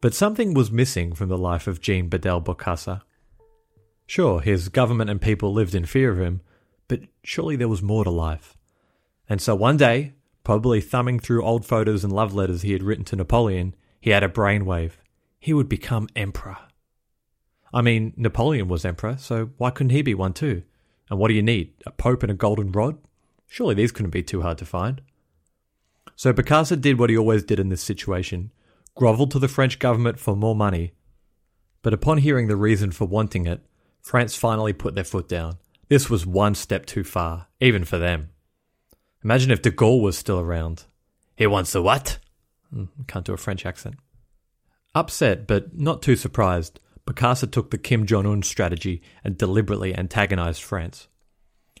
But 0.00 0.14
something 0.14 0.54
was 0.54 0.70
missing 0.70 1.14
from 1.14 1.28
the 1.28 1.38
life 1.38 1.66
of 1.66 1.80
Jean 1.80 2.08
Bedel 2.08 2.44
Bokassa. 2.44 3.02
Sure, 4.06 4.40
his 4.40 4.68
government 4.68 5.10
and 5.10 5.20
people 5.20 5.52
lived 5.52 5.74
in 5.74 5.84
fear 5.84 6.12
of 6.12 6.20
him, 6.20 6.42
but 6.86 7.00
surely 7.22 7.56
there 7.56 7.68
was 7.68 7.82
more 7.82 8.04
to 8.04 8.10
life. 8.10 8.56
And 9.28 9.40
so 9.40 9.54
one 9.54 9.76
day, 9.76 10.12
probably 10.44 10.80
thumbing 10.80 11.18
through 11.18 11.42
old 11.42 11.64
photos 11.64 12.04
and 12.04 12.12
love 12.12 12.34
letters 12.34 12.62
he 12.62 12.72
had 12.72 12.82
written 12.82 13.04
to 13.06 13.16
Napoleon, 13.16 13.74
he 14.00 14.10
had 14.10 14.22
a 14.22 14.28
brainwave. 14.28 14.92
He 15.40 15.52
would 15.52 15.68
become 15.68 16.08
emperor. 16.14 16.58
I 17.74 17.82
mean, 17.82 18.12
Napoleon 18.16 18.68
was 18.68 18.84
emperor, 18.84 19.16
so 19.18 19.50
why 19.56 19.70
couldn't 19.70 19.90
he 19.90 20.02
be 20.02 20.14
one 20.14 20.32
too? 20.32 20.62
And 21.10 21.18
what 21.18 21.28
do 21.28 21.34
you 21.34 21.42
need? 21.42 21.72
A 21.84 21.90
pope 21.90 22.22
and 22.22 22.30
a 22.30 22.34
golden 22.34 22.70
rod? 22.70 22.98
Surely 23.48 23.74
these 23.74 23.92
couldn't 23.92 24.10
be 24.10 24.22
too 24.22 24.42
hard 24.42 24.58
to 24.58 24.64
find. 24.64 25.00
So 26.14 26.32
Bokassa 26.32 26.80
did 26.80 26.98
what 26.98 27.10
he 27.10 27.18
always 27.18 27.42
did 27.42 27.58
in 27.58 27.68
this 27.68 27.82
situation 27.82 28.50
grovelled 28.96 29.30
to 29.30 29.38
the 29.38 29.46
French 29.46 29.78
government 29.78 30.18
for 30.18 30.34
more 30.34 30.56
money. 30.56 30.92
But 31.82 31.94
upon 31.94 32.18
hearing 32.18 32.48
the 32.48 32.56
reason 32.56 32.90
for 32.90 33.04
wanting 33.04 33.46
it, 33.46 33.60
France 34.00 34.34
finally 34.34 34.72
put 34.72 34.94
their 34.96 35.04
foot 35.04 35.28
down. 35.28 35.58
This 35.88 36.10
was 36.10 36.26
one 36.26 36.56
step 36.56 36.84
too 36.86 37.04
far, 37.04 37.46
even 37.60 37.84
for 37.84 37.98
them. 37.98 38.30
Imagine 39.22 39.52
if 39.52 39.62
de 39.62 39.70
Gaulle 39.70 40.00
was 40.00 40.18
still 40.18 40.40
around. 40.40 40.84
He 41.36 41.46
wants 41.46 41.72
the 41.72 41.82
what? 41.82 42.18
Hmm, 42.72 42.84
can't 43.06 43.24
do 43.24 43.34
a 43.34 43.36
French 43.36 43.64
accent. 43.64 43.96
Upset, 44.94 45.46
but 45.46 45.78
not 45.78 46.02
too 46.02 46.16
surprised, 46.16 46.80
Bokassa 47.06 47.50
took 47.50 47.70
the 47.70 47.78
Kim 47.78 48.06
Jong 48.06 48.26
un 48.26 48.42
strategy 48.42 49.02
and 49.22 49.38
deliberately 49.38 49.96
antagonized 49.96 50.62
France. 50.62 51.08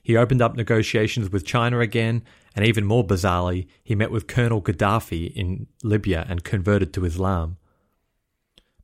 He 0.02 0.16
opened 0.16 0.40
up 0.40 0.54
negotiations 0.54 1.30
with 1.30 1.44
China 1.44 1.80
again, 1.80 2.22
and 2.56 2.64
even 2.64 2.86
more 2.86 3.06
bizarrely, 3.06 3.66
he 3.84 3.94
met 3.94 4.10
with 4.10 4.26
Colonel 4.26 4.62
Gaddafi 4.62 5.30
in 5.34 5.66
Libya 5.84 6.26
and 6.26 6.42
converted 6.42 6.94
to 6.94 7.04
Islam. 7.04 7.58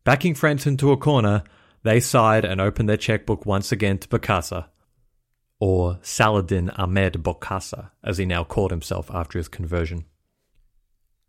Backing 0.05 0.35
France 0.35 0.67
into 0.67 0.93
a 0.93 0.97
corner, 0.97 1.43
they 1.83 1.99
sighed 1.99 2.45
and 2.45 2.61
opened 2.61 2.89
their 2.89 2.99
checkbook 2.99 3.47
once 3.47 3.73
again 3.73 3.97
to 3.99 4.09
Bokassa, 4.09 4.67
or 5.59 5.99
Saladin 6.03 6.69
Ahmed 6.71 7.15
Bokassa, 7.15 7.91
as 8.05 8.19
he 8.19 8.27
now 8.27 8.45
called 8.45 8.71
himself 8.71 9.11
after 9.11 9.39
his 9.39 9.49
conversion. 9.49 10.05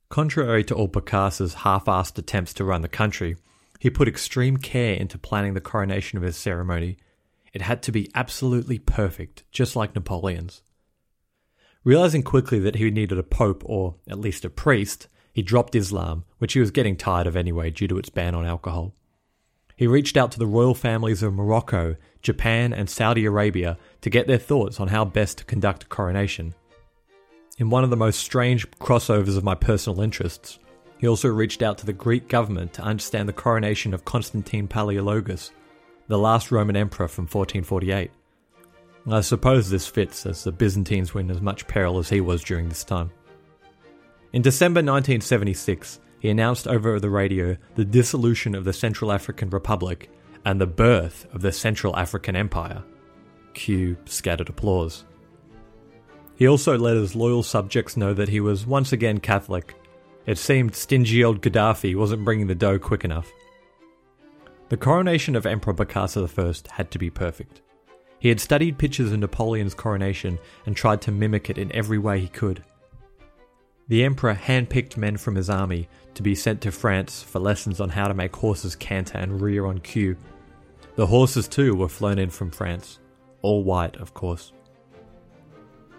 Contrary 0.09 0.65
to 0.65 0.75
all 0.75 0.89
Bokassa's 0.89 1.53
half 1.53 1.85
assed 1.85 2.17
attempts 2.17 2.53
to 2.55 2.65
run 2.65 2.81
the 2.81 2.89
country, 2.89 3.37
he 3.79 3.89
put 3.89 4.07
extreme 4.07 4.57
care 4.57 4.95
into 4.95 5.17
planning 5.17 5.53
the 5.53 5.61
coronation 5.61 6.17
of 6.17 6.23
his 6.23 6.35
ceremony. 6.35 6.97
It 7.53 7.61
had 7.61 7.81
to 7.83 7.91
be 7.91 8.11
absolutely 8.13 8.79
perfect, 8.79 9.43
just 9.51 9.75
like 9.75 9.95
Napoleon's. 9.95 10.61
Realizing 11.83 12.23
quickly 12.23 12.59
that 12.59 12.75
he 12.75 12.89
needed 12.89 13.17
a 13.17 13.23
pope, 13.23 13.61
or 13.65 13.95
at 14.09 14.19
least 14.19 14.45
a 14.45 14.49
priest, 14.49 15.07
he 15.33 15.41
dropped 15.41 15.75
Islam, 15.75 16.23
which 16.37 16.53
he 16.53 16.59
was 16.59 16.71
getting 16.71 16.95
tired 16.95 17.27
of 17.27 17.35
anyway 17.35 17.71
due 17.71 17.87
to 17.87 17.97
its 17.97 18.09
ban 18.09 18.35
on 18.35 18.45
alcohol. 18.45 18.93
He 19.75 19.87
reached 19.87 20.15
out 20.15 20.31
to 20.31 20.39
the 20.39 20.47
royal 20.47 20.75
families 20.75 21.23
of 21.23 21.33
Morocco, 21.33 21.97
Japan, 22.21 22.71
and 22.71 22.89
Saudi 22.89 23.25
Arabia 23.25 23.77
to 24.01 24.09
get 24.09 24.27
their 24.27 24.37
thoughts 24.37 24.79
on 24.79 24.89
how 24.89 25.03
best 25.03 25.39
to 25.39 25.45
conduct 25.45 25.83
a 25.83 25.87
coronation. 25.87 26.53
In 27.57 27.69
one 27.69 27.83
of 27.83 27.89
the 27.89 27.97
most 27.97 28.19
strange 28.19 28.69
crossovers 28.71 29.35
of 29.35 29.43
my 29.43 29.55
personal 29.55 29.99
interests, 29.99 30.59
he 30.99 31.07
also 31.07 31.27
reached 31.27 31.61
out 31.61 31.77
to 31.79 31.85
the 31.85 31.91
Greek 31.91 32.29
government 32.29 32.71
to 32.73 32.81
understand 32.81 33.27
the 33.27 33.33
coronation 33.33 33.93
of 33.93 34.05
Constantine 34.05 34.69
Palaiologos, 34.69 35.51
the 36.07 36.17
last 36.17 36.51
Roman 36.51 36.77
emperor 36.77 37.09
from 37.09 37.23
1448. 37.23 38.09
I 39.07 39.21
suppose 39.21 39.69
this 39.69 39.87
fits, 39.87 40.25
as 40.25 40.43
the 40.43 40.51
Byzantines 40.51 41.13
were 41.13 41.21
in 41.21 41.29
as 41.29 41.41
much 41.41 41.67
peril 41.67 41.99
as 41.99 42.09
he 42.09 42.21
was 42.21 42.43
during 42.43 42.69
this 42.69 42.83
time. 42.83 43.11
In 44.31 44.41
December 44.41 44.79
1976, 44.79 45.99
he 46.19 46.29
announced 46.29 46.67
over 46.67 46.99
the 46.99 47.09
radio 47.09 47.57
the 47.75 47.85
dissolution 47.85 48.55
of 48.55 48.63
the 48.63 48.73
Central 48.73 49.11
African 49.11 49.49
Republic 49.49 50.09
and 50.45 50.59
the 50.59 50.67
birth 50.67 51.27
of 51.33 51.41
the 51.41 51.51
Central 51.51 51.95
African 51.97 52.35
Empire. 52.35 52.83
Cue 53.53 53.97
scattered 54.05 54.49
applause. 54.49 55.05
He 56.35 56.47
also 56.47 56.77
let 56.77 56.95
his 56.95 57.15
loyal 57.15 57.43
subjects 57.43 57.97
know 57.97 58.13
that 58.13 58.29
he 58.29 58.39
was 58.39 58.65
once 58.65 58.91
again 58.91 59.19
Catholic 59.19 59.75
it 60.25 60.37
seemed 60.37 60.73
stingy 60.73 61.23
old 61.23 61.41
Gaddafi 61.41 61.95
wasn't 61.95 62.23
bringing 62.23 62.47
the 62.47 62.55
dough 62.55 62.79
quick 62.79 63.03
enough. 63.03 63.31
The 64.69 64.77
coronation 64.77 65.35
of 65.35 65.45
Emperor 65.45 65.73
Bokassa 65.73 66.65
I 66.69 66.73
had 66.75 66.91
to 66.91 66.99
be 66.99 67.09
perfect. 67.09 67.61
He 68.23 68.29
had 68.29 68.39
studied 68.39 68.77
pictures 68.77 69.11
of 69.11 69.19
Napoleon's 69.19 69.73
coronation 69.73 70.39
and 70.65 70.77
tried 70.77 71.01
to 71.01 71.11
mimic 71.11 71.49
it 71.49 71.57
in 71.57 71.75
every 71.75 71.97
way 71.97 72.21
he 72.21 72.29
could. 72.29 72.63
The 73.89 74.05
emperor 74.05 74.33
handpicked 74.33 74.95
men 74.95 75.17
from 75.17 75.35
his 75.35 75.49
army 75.49 75.89
to 76.13 76.23
be 76.23 76.33
sent 76.33 76.61
to 76.61 76.71
France 76.71 77.21
for 77.21 77.39
lessons 77.39 77.81
on 77.81 77.89
how 77.89 78.07
to 78.07 78.13
make 78.13 78.33
horses 78.33 78.77
canter 78.77 79.17
and 79.17 79.41
rear 79.41 79.65
on 79.65 79.79
cue. 79.79 80.15
The 80.95 81.05
horses, 81.05 81.49
too, 81.49 81.75
were 81.75 81.89
flown 81.89 82.17
in 82.17 82.29
from 82.29 82.49
France. 82.49 82.99
All 83.41 83.65
white, 83.65 83.97
of 83.97 84.13
course. 84.13 84.53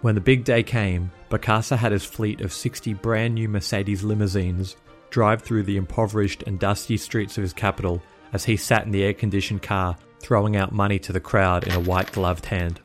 When 0.01 0.15
the 0.15 0.21
big 0.21 0.45
day 0.45 0.63
came, 0.63 1.11
Bokassa 1.29 1.77
had 1.77 1.91
his 1.91 2.05
fleet 2.05 2.41
of 2.41 2.51
60 2.51 2.95
brand 2.95 3.35
new 3.35 3.47
Mercedes 3.47 4.03
limousines 4.03 4.77
drive 5.11 5.43
through 5.43 5.61
the 5.61 5.77
impoverished 5.77 6.41
and 6.47 6.57
dusty 6.57 6.97
streets 6.97 7.37
of 7.37 7.43
his 7.43 7.53
capital 7.53 8.01
as 8.33 8.45
he 8.45 8.57
sat 8.57 8.83
in 8.83 8.91
the 8.91 9.03
air 9.03 9.13
conditioned 9.13 9.61
car 9.61 9.95
throwing 10.19 10.55
out 10.55 10.71
money 10.71 10.99
to 10.99 11.13
the 11.13 11.19
crowd 11.19 11.65
in 11.65 11.73
a 11.73 11.79
white 11.79 12.11
gloved 12.11 12.45
hand. 12.45 12.79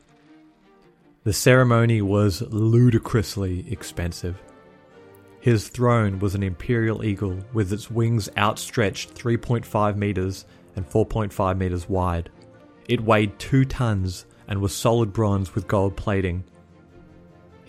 The 1.23 1.33
ceremony 1.33 2.01
was 2.01 2.41
ludicrously 2.41 3.71
expensive. 3.71 4.41
His 5.39 5.69
throne 5.69 6.19
was 6.19 6.35
an 6.35 6.43
imperial 6.43 7.03
eagle 7.03 7.39
with 7.53 7.73
its 7.73 7.89
wings 7.89 8.29
outstretched 8.37 9.13
3.5 9.15 9.95
metres 9.95 10.45
and 10.75 10.87
4.5 10.89 11.57
metres 11.57 11.89
wide. 11.89 12.29
It 12.87 13.01
weighed 13.01 13.39
2 13.39 13.65
tons 13.65 14.25
and 14.47 14.61
was 14.61 14.75
solid 14.75 15.13
bronze 15.13 15.55
with 15.55 15.67
gold 15.67 15.95
plating 15.95 16.43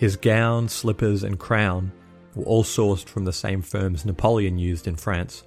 his 0.03 0.17
gown, 0.17 0.69
slippers, 0.69 1.23
and 1.23 1.39
crown 1.39 1.93
were 2.35 2.43
all 2.43 2.65
sourced 2.65 3.05
from 3.05 3.25
the 3.25 3.33
same 3.33 3.63
firms 3.63 4.05
Napoleon 4.05 4.59
used 4.59 4.89
in 4.89 4.97
France. 4.97 5.45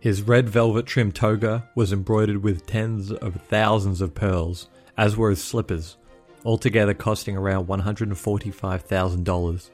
His 0.00 0.22
red 0.22 0.48
velvet 0.48 0.86
trimmed 0.86 1.16
toga 1.16 1.68
was 1.74 1.92
embroidered 1.92 2.44
with 2.44 2.66
tens 2.66 3.10
of 3.10 3.42
thousands 3.48 4.00
of 4.00 4.14
pearls, 4.14 4.68
as 4.96 5.16
were 5.16 5.30
his 5.30 5.42
slippers, 5.42 5.96
altogether 6.44 6.94
costing 6.94 7.36
around 7.36 7.66
$145,000. 7.66 9.70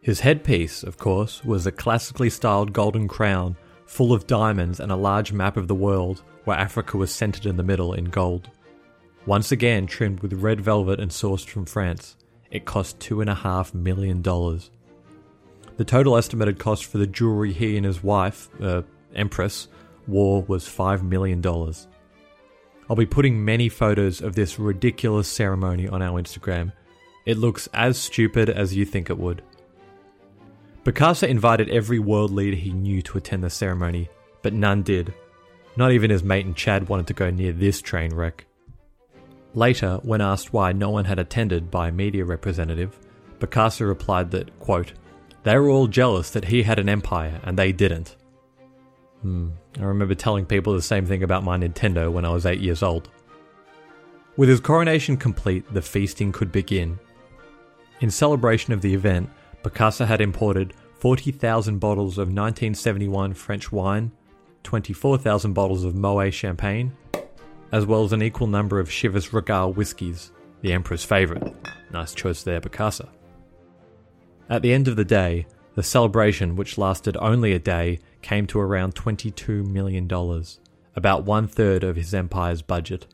His 0.00 0.20
headpiece, 0.20 0.82
of 0.82 0.96
course, 0.96 1.44
was 1.44 1.66
a 1.66 1.72
classically 1.72 2.30
styled 2.30 2.72
golden 2.72 3.08
crown 3.08 3.56
full 3.84 4.12
of 4.12 4.26
diamonds 4.26 4.80
and 4.80 4.90
a 4.90 4.96
large 4.96 5.32
map 5.32 5.58
of 5.58 5.68
the 5.68 5.74
world 5.74 6.22
where 6.44 6.56
Africa 6.56 6.96
was 6.96 7.12
centered 7.12 7.44
in 7.44 7.56
the 7.56 7.62
middle 7.62 7.92
in 7.92 8.06
gold. 8.06 8.48
Once 9.26 9.52
again 9.52 9.86
trimmed 9.86 10.20
with 10.20 10.32
red 10.32 10.60
velvet 10.60 10.98
and 10.98 11.10
sourced 11.10 11.46
from 11.46 11.66
France, 11.66 12.16
it 12.50 12.64
cost 12.64 12.98
$2.5 13.00 13.74
million. 13.74 14.22
The 14.22 15.84
total 15.84 16.16
estimated 16.16 16.58
cost 16.58 16.86
for 16.86 16.98
the 16.98 17.06
jewelry 17.06 17.52
he 17.52 17.76
and 17.76 17.84
his 17.84 18.02
wife, 18.02 18.48
uh, 18.62 18.82
Empress, 19.16 19.68
war 20.06 20.44
was 20.46 20.64
$5 20.64 21.02
million. 21.02 21.42
I'll 22.88 22.96
be 22.96 23.06
putting 23.06 23.44
many 23.44 23.68
photos 23.68 24.20
of 24.20 24.34
this 24.34 24.58
ridiculous 24.58 25.28
ceremony 25.28 25.88
on 25.88 26.02
our 26.02 26.20
Instagram. 26.20 26.72
It 27.24 27.38
looks 27.38 27.68
as 27.74 27.98
stupid 27.98 28.48
as 28.48 28.76
you 28.76 28.84
think 28.84 29.10
it 29.10 29.18
would. 29.18 29.42
Bokassa 30.84 31.26
invited 31.26 31.68
every 31.68 31.98
world 31.98 32.30
leader 32.30 32.56
he 32.56 32.70
knew 32.70 33.02
to 33.02 33.18
attend 33.18 33.42
the 33.42 33.50
ceremony, 33.50 34.08
but 34.42 34.52
none 34.52 34.82
did. 34.82 35.12
Not 35.76 35.90
even 35.90 36.10
his 36.10 36.22
mate 36.22 36.46
and 36.46 36.54
Chad 36.54 36.88
wanted 36.88 37.08
to 37.08 37.14
go 37.14 37.28
near 37.30 37.52
this 37.52 37.82
train 37.82 38.14
wreck. 38.14 38.46
Later, 39.52 39.98
when 40.02 40.20
asked 40.20 40.52
why 40.52 40.72
no 40.72 40.90
one 40.90 41.06
had 41.06 41.18
attended 41.18 41.70
by 41.70 41.88
a 41.88 41.92
media 41.92 42.24
representative, 42.24 42.96
Bokassa 43.40 43.86
replied 43.86 44.30
that, 44.30 44.56
quote, 44.60 44.92
they 45.42 45.58
were 45.58 45.68
all 45.68 45.88
jealous 45.88 46.30
that 46.30 46.44
he 46.44 46.62
had 46.62 46.78
an 46.78 46.88
empire 46.88 47.40
and 47.42 47.58
they 47.58 47.72
didn't. 47.72 48.16
Hmm, 49.22 49.48
I 49.78 49.84
remember 49.84 50.14
telling 50.14 50.46
people 50.46 50.74
the 50.74 50.82
same 50.82 51.06
thing 51.06 51.22
about 51.22 51.44
my 51.44 51.56
Nintendo 51.56 52.10
when 52.12 52.24
I 52.24 52.30
was 52.30 52.46
8 52.46 52.60
years 52.60 52.82
old. 52.82 53.08
With 54.36 54.48
his 54.48 54.60
coronation 54.60 55.16
complete, 55.16 55.64
the 55.72 55.82
feasting 55.82 56.30
could 56.30 56.52
begin. 56.52 56.98
In 58.00 58.10
celebration 58.10 58.72
of 58.72 58.82
the 58.82 58.92
event, 58.92 59.30
Bokassa 59.62 60.06
had 60.06 60.20
imported 60.20 60.74
40,000 60.98 61.78
bottles 61.78 62.18
of 62.18 62.28
1971 62.28 63.34
French 63.34 63.72
wine, 63.72 64.12
24,000 64.62 65.52
bottles 65.54 65.84
of 65.84 65.94
Moet 65.94 66.32
champagne, 66.32 66.92
as 67.72 67.86
well 67.86 68.04
as 68.04 68.12
an 68.12 68.22
equal 68.22 68.46
number 68.46 68.78
of 68.78 68.88
Chivas 68.88 69.32
Regal 69.32 69.72
whiskies, 69.72 70.32
the 70.60 70.72
Emperor's 70.72 71.04
favourite. 71.04 71.54
Nice 71.90 72.14
choice 72.14 72.42
there, 72.42 72.60
Bokassa. 72.60 73.08
At 74.48 74.62
the 74.62 74.72
end 74.72 74.88
of 74.88 74.96
the 74.96 75.04
day, 75.04 75.46
the 75.74 75.82
celebration, 75.82 76.56
which 76.56 76.78
lasted 76.78 77.16
only 77.18 77.52
a 77.52 77.58
day, 77.58 77.98
came 78.26 78.44
to 78.44 78.58
around 78.58 78.96
$22 78.96 79.64
million, 79.64 80.10
about 80.96 81.24
one 81.24 81.46
third 81.46 81.84
of 81.84 81.94
his 81.94 82.12
empire's 82.12 82.60
budget. 82.60 83.06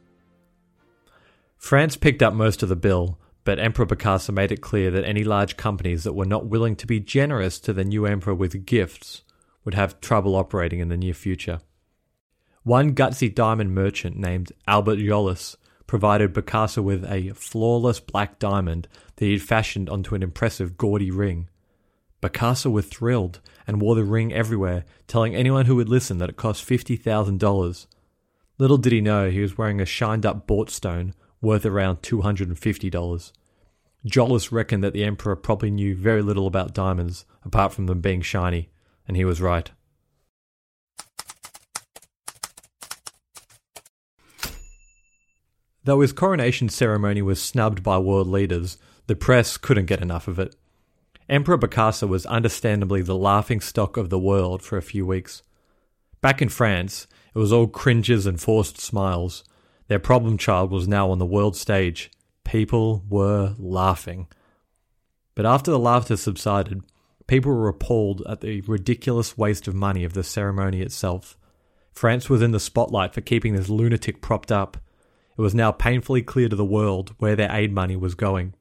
France 1.58 1.96
picked 1.96 2.22
up 2.22 2.32
most 2.32 2.62
of 2.62 2.70
the 2.70 2.76
bill, 2.76 3.18
but 3.44 3.58
Emperor 3.58 3.84
Bokassa 3.84 4.32
made 4.32 4.50
it 4.50 4.62
clear 4.62 4.90
that 4.90 5.04
any 5.04 5.22
large 5.22 5.58
companies 5.58 6.04
that 6.04 6.14
were 6.14 6.24
not 6.24 6.46
willing 6.46 6.74
to 6.76 6.86
be 6.86 6.98
generous 6.98 7.60
to 7.60 7.74
the 7.74 7.84
new 7.84 8.06
emperor 8.06 8.34
with 8.34 8.64
gifts 8.64 9.22
would 9.66 9.74
have 9.74 10.00
trouble 10.00 10.34
operating 10.34 10.80
in 10.80 10.88
the 10.88 10.96
near 10.96 11.12
future. 11.12 11.60
One 12.62 12.94
gutsy 12.94 13.32
diamond 13.32 13.74
merchant 13.74 14.16
named 14.16 14.50
Albert 14.66 14.96
Jolis 14.96 15.58
provided 15.86 16.32
Bokassa 16.32 16.82
with 16.82 17.04
a 17.04 17.34
flawless 17.34 18.00
black 18.00 18.38
diamond 18.38 18.88
that 19.16 19.26
he 19.26 19.32
had 19.32 19.42
fashioned 19.42 19.90
onto 19.90 20.14
an 20.14 20.22
impressive 20.22 20.78
gaudy 20.78 21.10
ring. 21.10 21.50
Bokassa 22.22 22.72
was 22.72 22.86
thrilled 22.86 23.40
and 23.66 23.80
wore 23.80 23.94
the 23.94 24.04
ring 24.04 24.32
everywhere, 24.32 24.84
telling 25.06 25.34
anyone 25.34 25.66
who 25.66 25.76
would 25.76 25.88
listen 25.88 26.18
that 26.18 26.28
it 26.28 26.36
cost 26.36 26.68
$50,000. 26.68 27.86
Little 28.58 28.78
did 28.78 28.92
he 28.92 29.00
know 29.00 29.30
he 29.30 29.40
was 29.40 29.58
wearing 29.58 29.80
a 29.80 29.86
shined 29.86 30.26
up 30.26 30.46
bought 30.46 30.70
stone 30.70 31.14
worth 31.40 31.66
around 31.66 32.02
$250. 32.02 33.32
Jolis 34.04 34.52
reckoned 34.52 34.82
that 34.82 34.92
the 34.92 35.04
Emperor 35.04 35.36
probably 35.36 35.70
knew 35.70 35.94
very 35.94 36.22
little 36.22 36.46
about 36.46 36.74
diamonds, 36.74 37.24
apart 37.44 37.72
from 37.72 37.86
them 37.86 38.00
being 38.00 38.20
shiny, 38.20 38.70
and 39.06 39.16
he 39.16 39.24
was 39.24 39.40
right. 39.40 39.70
Though 45.84 46.00
his 46.00 46.12
coronation 46.12 46.68
ceremony 46.68 47.22
was 47.22 47.42
snubbed 47.42 47.82
by 47.82 47.98
world 47.98 48.28
leaders, 48.28 48.78
the 49.08 49.16
press 49.16 49.56
couldn't 49.56 49.86
get 49.86 50.00
enough 50.00 50.28
of 50.28 50.38
it. 50.38 50.54
Emperor 51.32 51.56
Bokassa 51.56 52.06
was 52.06 52.26
understandably 52.26 53.00
the 53.00 53.16
laughing 53.16 53.62
stock 53.62 53.96
of 53.96 54.10
the 54.10 54.18
world 54.18 54.62
for 54.62 54.76
a 54.76 54.82
few 54.82 55.06
weeks. 55.06 55.42
Back 56.20 56.42
in 56.42 56.50
France, 56.50 57.06
it 57.34 57.38
was 57.38 57.50
all 57.50 57.68
cringes 57.68 58.26
and 58.26 58.38
forced 58.38 58.78
smiles. 58.78 59.42
Their 59.88 59.98
problem 59.98 60.36
child 60.36 60.70
was 60.70 60.86
now 60.86 61.10
on 61.10 61.18
the 61.18 61.24
world 61.24 61.56
stage. 61.56 62.10
People 62.44 63.02
were 63.08 63.56
laughing. 63.58 64.26
But 65.34 65.46
after 65.46 65.70
the 65.70 65.78
laughter 65.78 66.18
subsided, 66.18 66.82
people 67.26 67.50
were 67.50 67.68
appalled 67.68 68.22
at 68.28 68.42
the 68.42 68.60
ridiculous 68.60 69.38
waste 69.38 69.66
of 69.66 69.74
money 69.74 70.04
of 70.04 70.12
the 70.12 70.22
ceremony 70.22 70.82
itself. 70.82 71.38
France 71.94 72.28
was 72.28 72.42
in 72.42 72.50
the 72.50 72.60
spotlight 72.60 73.14
for 73.14 73.22
keeping 73.22 73.56
this 73.56 73.70
lunatic 73.70 74.20
propped 74.20 74.52
up. 74.52 74.76
It 75.38 75.40
was 75.40 75.54
now 75.54 75.72
painfully 75.72 76.20
clear 76.20 76.50
to 76.50 76.56
the 76.56 76.62
world 76.62 77.14
where 77.16 77.36
their 77.36 77.50
aid 77.50 77.72
money 77.72 77.96
was 77.96 78.14
going. 78.14 78.52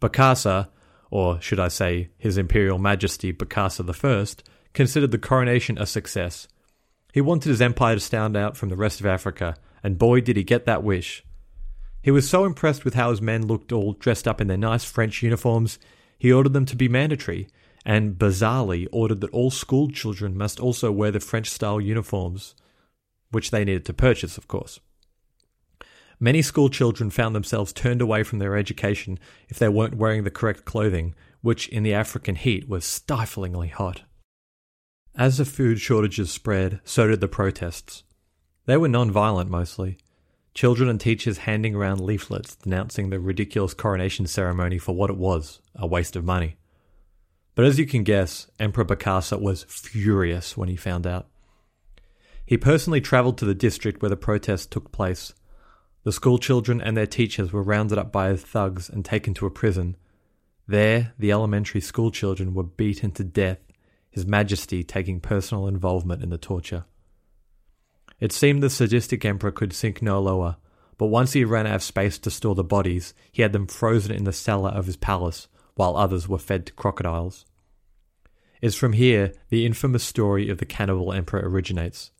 Bokassa, 0.00 0.66
or 1.12 1.38
should 1.42 1.60
I 1.60 1.68
say 1.68 2.08
His 2.16 2.38
Imperial 2.38 2.78
Majesty 2.78 3.34
Bokassa 3.34 3.84
I, 3.86 4.42
considered 4.72 5.10
the 5.10 5.18
coronation 5.18 5.76
a 5.76 5.84
success. 5.84 6.48
He 7.12 7.20
wanted 7.20 7.50
his 7.50 7.60
empire 7.60 7.96
to 7.96 8.00
stand 8.00 8.34
out 8.34 8.56
from 8.56 8.70
the 8.70 8.78
rest 8.78 8.98
of 8.98 9.04
Africa, 9.04 9.56
and 9.82 9.98
boy 9.98 10.22
did 10.22 10.38
he 10.38 10.42
get 10.42 10.64
that 10.64 10.82
wish. 10.82 11.22
He 12.02 12.10
was 12.10 12.26
so 12.26 12.46
impressed 12.46 12.86
with 12.86 12.94
how 12.94 13.10
his 13.10 13.20
men 13.20 13.46
looked 13.46 13.72
all 13.72 13.92
dressed 13.92 14.26
up 14.26 14.40
in 14.40 14.46
their 14.46 14.56
nice 14.56 14.84
French 14.84 15.22
uniforms, 15.22 15.78
he 16.18 16.32
ordered 16.32 16.54
them 16.54 16.64
to 16.64 16.76
be 16.76 16.88
mandatory, 16.88 17.46
and 17.84 18.14
bizarrely 18.18 18.88
ordered 18.90 19.20
that 19.20 19.32
all 19.32 19.50
school 19.50 19.90
children 19.90 20.34
must 20.34 20.60
also 20.60 20.90
wear 20.90 21.10
the 21.10 21.20
French 21.20 21.50
style 21.50 21.78
uniforms, 21.78 22.54
which 23.30 23.50
they 23.50 23.66
needed 23.66 23.84
to 23.84 23.92
purchase, 23.92 24.38
of 24.38 24.48
course. 24.48 24.80
Many 26.22 26.40
school 26.40 26.68
children 26.68 27.10
found 27.10 27.34
themselves 27.34 27.72
turned 27.72 28.00
away 28.00 28.22
from 28.22 28.38
their 28.38 28.56
education 28.56 29.18
if 29.48 29.58
they 29.58 29.68
weren't 29.68 29.96
wearing 29.96 30.22
the 30.22 30.30
correct 30.30 30.64
clothing, 30.64 31.16
which 31.40 31.66
in 31.66 31.82
the 31.82 31.94
African 31.94 32.36
heat 32.36 32.68
was 32.68 32.84
stiflingly 32.84 33.66
hot. 33.66 34.02
As 35.16 35.38
the 35.38 35.44
food 35.44 35.80
shortages 35.80 36.30
spread, 36.30 36.78
so 36.84 37.08
did 37.08 37.20
the 37.20 37.26
protests. 37.26 38.04
They 38.66 38.76
were 38.76 38.86
non 38.86 39.10
violent 39.10 39.50
mostly. 39.50 39.98
Children 40.54 40.88
and 40.88 41.00
teachers 41.00 41.38
handing 41.38 41.74
around 41.74 42.00
leaflets 42.00 42.54
denouncing 42.54 43.10
the 43.10 43.18
ridiculous 43.18 43.74
coronation 43.74 44.28
ceremony 44.28 44.78
for 44.78 44.94
what 44.94 45.10
it 45.10 45.16
was 45.16 45.60
a 45.74 45.88
waste 45.88 46.14
of 46.14 46.24
money. 46.24 46.54
But 47.56 47.64
as 47.64 47.80
you 47.80 47.84
can 47.84 48.04
guess, 48.04 48.46
Emperor 48.60 48.84
Bokassa 48.84 49.40
was 49.40 49.64
furious 49.64 50.56
when 50.56 50.68
he 50.68 50.76
found 50.76 51.04
out. 51.04 51.26
He 52.46 52.56
personally 52.56 53.00
travelled 53.00 53.38
to 53.38 53.44
the 53.44 53.56
district 53.56 54.02
where 54.02 54.08
the 54.08 54.16
protests 54.16 54.66
took 54.66 54.92
place 54.92 55.34
the 56.04 56.12
schoolchildren 56.12 56.80
and 56.80 56.96
their 56.96 57.06
teachers 57.06 57.52
were 57.52 57.62
rounded 57.62 57.98
up 57.98 58.10
by 58.10 58.34
thugs 58.36 58.88
and 58.88 59.04
taken 59.04 59.34
to 59.34 59.46
a 59.46 59.50
prison. 59.50 59.96
There, 60.66 61.12
the 61.18 61.32
elementary 61.32 61.80
schoolchildren 61.80 62.54
were 62.54 62.62
beaten 62.62 63.12
to 63.12 63.24
death, 63.24 63.58
His 64.10 64.26
Majesty 64.26 64.82
taking 64.82 65.20
personal 65.20 65.66
involvement 65.66 66.22
in 66.22 66.30
the 66.30 66.38
torture. 66.38 66.84
It 68.20 68.32
seemed 68.32 68.62
the 68.62 68.70
sadistic 68.70 69.24
emperor 69.24 69.50
could 69.50 69.72
sink 69.72 70.00
no 70.00 70.20
lower, 70.20 70.56
but 70.96 71.06
once 71.06 71.32
he 71.32 71.44
ran 71.44 71.66
out 71.66 71.74
of 71.74 71.82
space 71.82 72.18
to 72.18 72.30
store 72.30 72.54
the 72.54 72.62
bodies, 72.62 73.14
he 73.32 73.42
had 73.42 73.52
them 73.52 73.66
frozen 73.66 74.12
in 74.12 74.22
the 74.22 74.32
cellar 74.32 74.70
of 74.70 74.86
his 74.86 74.96
palace, 74.96 75.48
while 75.74 75.96
others 75.96 76.28
were 76.28 76.38
fed 76.38 76.66
to 76.66 76.72
crocodiles. 76.74 77.44
It's 78.60 78.76
from 78.76 78.92
here 78.92 79.32
the 79.48 79.66
infamous 79.66 80.04
story 80.04 80.48
of 80.48 80.58
the 80.58 80.64
cannibal 80.64 81.12
emperor 81.12 81.42
originates. 81.42 82.11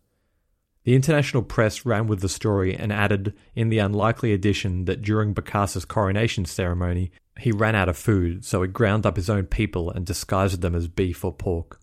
The 0.85 0.97
international 0.97 1.45
press 1.45 1.87
ran 1.87 2.09
with 2.09 2.21
the 2.21 2.29
story 2.29 2.75
and 2.75 2.93
added 2.93 3.35
in 3.55 3.69
the 3.69 3.79
unlikely 3.79 4.33
addition 4.33 4.87
that 4.87 5.03
during 5.03 5.33
Bokassa's 5.33 5.85
coronation 5.85 6.45
ceremony, 6.45 7.13
he 7.39 7.53
ran 7.53 7.77
out 7.77 7.89
of 7.89 7.97
food, 7.97 8.45
so 8.45 8.63
he 8.63 8.69
ground 8.69 9.07
up 9.07 9.17
his 9.17 9.31
own 9.31 9.47
people 9.47 9.91
and 9.91 10.05
disguised 10.05 10.61
them 10.61 10.75
as 10.75 10.89
beef 10.89 11.25
or 11.25 11.33
pork. 11.33 11.81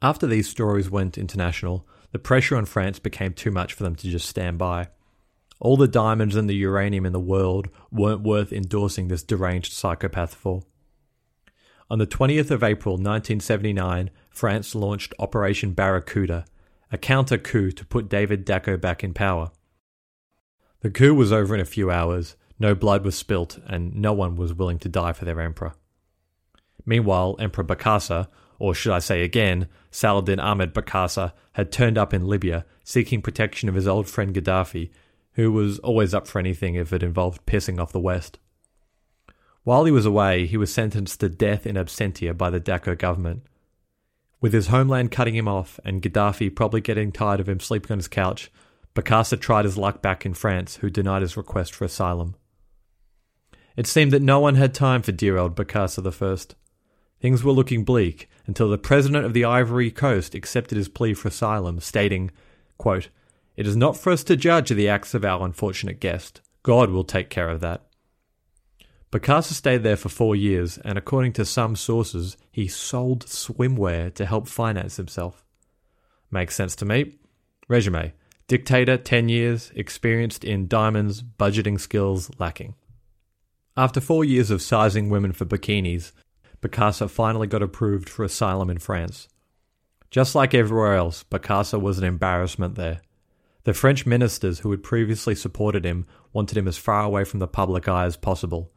After 0.00 0.26
these 0.26 0.48
stories 0.48 0.90
went 0.90 1.18
international, 1.18 1.86
the 2.12 2.18
pressure 2.18 2.56
on 2.56 2.66
France 2.66 2.98
became 2.98 3.32
too 3.32 3.50
much 3.50 3.72
for 3.72 3.82
them 3.82 3.96
to 3.96 4.08
just 4.08 4.28
stand 4.28 4.58
by. 4.58 4.88
All 5.60 5.76
the 5.76 5.88
diamonds 5.88 6.36
and 6.36 6.48
the 6.48 6.56
uranium 6.56 7.06
in 7.06 7.12
the 7.12 7.20
world 7.20 7.68
weren't 7.90 8.22
worth 8.22 8.52
endorsing 8.52 9.08
this 9.08 9.22
deranged 9.22 9.72
psychopath 9.72 10.34
for. 10.34 10.62
On 11.90 11.98
the 11.98 12.06
20th 12.06 12.50
of 12.50 12.62
April 12.62 12.94
1979, 12.94 14.10
France 14.30 14.74
launched 14.74 15.14
Operation 15.18 15.72
Barracuda, 15.72 16.46
a 16.92 16.98
counter 16.98 17.38
coup 17.38 17.72
to 17.72 17.86
put 17.86 18.10
David 18.10 18.44
Dacko 18.44 18.78
back 18.78 19.02
in 19.02 19.14
power. 19.14 19.50
The 20.80 20.90
coup 20.90 21.14
was 21.14 21.32
over 21.32 21.54
in 21.54 21.60
a 21.60 21.64
few 21.64 21.90
hours, 21.90 22.36
no 22.58 22.74
blood 22.74 23.04
was 23.04 23.16
spilt, 23.16 23.58
and 23.66 23.96
no 23.96 24.12
one 24.12 24.36
was 24.36 24.52
willing 24.52 24.78
to 24.80 24.88
die 24.88 25.14
for 25.14 25.24
their 25.24 25.40
emperor. 25.40 25.74
Meanwhile, 26.84 27.36
Emperor 27.38 27.64
Bokassa, 27.64 28.28
or 28.58 28.74
should 28.74 28.92
I 28.92 28.98
say 28.98 29.22
again, 29.22 29.68
Saladin 29.90 30.38
Ahmed 30.38 30.74
Bokassa, 30.74 31.32
had 31.52 31.72
turned 31.72 31.96
up 31.96 32.12
in 32.12 32.26
Libya, 32.26 32.66
seeking 32.84 33.22
protection 33.22 33.68
of 33.68 33.74
his 33.74 33.88
old 33.88 34.06
friend 34.06 34.34
Gaddafi, 34.34 34.90
who 35.32 35.50
was 35.50 35.78
always 35.78 36.12
up 36.12 36.26
for 36.26 36.38
anything 36.38 36.74
if 36.74 36.92
it 36.92 37.02
involved 37.02 37.46
pissing 37.46 37.80
off 37.80 37.92
the 37.92 38.00
West. 38.00 38.38
While 39.64 39.84
he 39.84 39.92
was 39.92 40.04
away, 40.04 40.46
he 40.46 40.56
was 40.56 40.72
sentenced 40.72 41.20
to 41.20 41.28
death 41.28 41.66
in 41.66 41.76
absentia 41.76 42.36
by 42.36 42.50
the 42.50 42.60
Dacko 42.60 42.98
government, 42.98 43.46
with 44.42 44.52
his 44.52 44.66
homeland 44.66 45.10
cutting 45.10 45.34
him 45.34 45.48
off 45.48 45.80
and 45.84 46.02
Gaddafi 46.02 46.54
probably 46.54 46.82
getting 46.82 47.12
tired 47.12 47.40
of 47.40 47.48
him 47.48 47.60
sleeping 47.60 47.92
on 47.92 47.98
his 47.98 48.08
couch, 48.08 48.50
Bokassa 48.94 49.40
tried 49.40 49.64
his 49.64 49.78
luck 49.78 50.02
back 50.02 50.26
in 50.26 50.34
France, 50.34 50.76
who 50.76 50.90
denied 50.90 51.22
his 51.22 51.36
request 51.36 51.74
for 51.74 51.86
asylum. 51.86 52.34
It 53.76 53.86
seemed 53.86 54.10
that 54.10 54.20
no 54.20 54.40
one 54.40 54.56
had 54.56 54.74
time 54.74 55.00
for 55.00 55.12
dear 55.12 55.38
old 55.38 55.56
Bokassa 55.56 56.04
I. 56.04 56.54
Things 57.20 57.44
were 57.44 57.52
looking 57.52 57.84
bleak 57.84 58.28
until 58.46 58.68
the 58.68 58.76
president 58.76 59.24
of 59.24 59.32
the 59.32 59.44
Ivory 59.44 59.92
Coast 59.92 60.34
accepted 60.34 60.76
his 60.76 60.88
plea 60.88 61.14
for 61.14 61.28
asylum, 61.28 61.78
stating, 61.78 62.32
quote, 62.76 63.08
It 63.56 63.66
is 63.66 63.76
not 63.76 63.96
for 63.96 64.12
us 64.12 64.24
to 64.24 64.36
judge 64.36 64.70
the 64.70 64.88
acts 64.88 65.14
of 65.14 65.24
our 65.24 65.46
unfortunate 65.46 66.00
guest. 66.00 66.40
God 66.64 66.90
will 66.90 67.04
take 67.04 67.30
care 67.30 67.48
of 67.48 67.60
that. 67.60 67.86
Bokassa 69.12 69.52
stayed 69.52 69.82
there 69.82 69.98
for 69.98 70.08
four 70.08 70.34
years, 70.34 70.78
and 70.78 70.96
according 70.96 71.34
to 71.34 71.44
some 71.44 71.76
sources, 71.76 72.38
he 72.50 72.66
sold 72.66 73.26
swimwear 73.26 74.12
to 74.14 74.24
help 74.24 74.48
finance 74.48 74.96
himself. 74.96 75.44
Makes 76.30 76.54
sense 76.54 76.74
to 76.76 76.86
me. 76.86 77.18
Resume 77.68 78.14
Dictator, 78.48 78.96
10 78.96 79.28
years, 79.28 79.70
experienced 79.74 80.44
in 80.44 80.66
diamonds, 80.66 81.22
budgeting 81.22 81.78
skills 81.78 82.30
lacking. 82.38 82.74
After 83.76 84.00
four 84.00 84.24
years 84.24 84.50
of 84.50 84.62
sizing 84.62 85.10
women 85.10 85.32
for 85.32 85.44
bikinis, 85.44 86.12
Bokassa 86.62 87.08
finally 87.10 87.46
got 87.46 87.62
approved 87.62 88.08
for 88.08 88.24
asylum 88.24 88.70
in 88.70 88.78
France. 88.78 89.28
Just 90.10 90.34
like 90.34 90.54
everywhere 90.54 90.94
else, 90.94 91.22
Bokassa 91.22 91.78
was 91.78 91.98
an 91.98 92.04
embarrassment 92.04 92.76
there. 92.76 93.02
The 93.64 93.74
French 93.74 94.06
ministers 94.06 94.60
who 94.60 94.70
had 94.70 94.82
previously 94.82 95.34
supported 95.34 95.84
him 95.84 96.06
wanted 96.32 96.56
him 96.56 96.66
as 96.66 96.78
far 96.78 97.02
away 97.04 97.24
from 97.24 97.40
the 97.40 97.46
public 97.46 97.88
eye 97.88 98.06
as 98.06 98.16
possible 98.16 98.72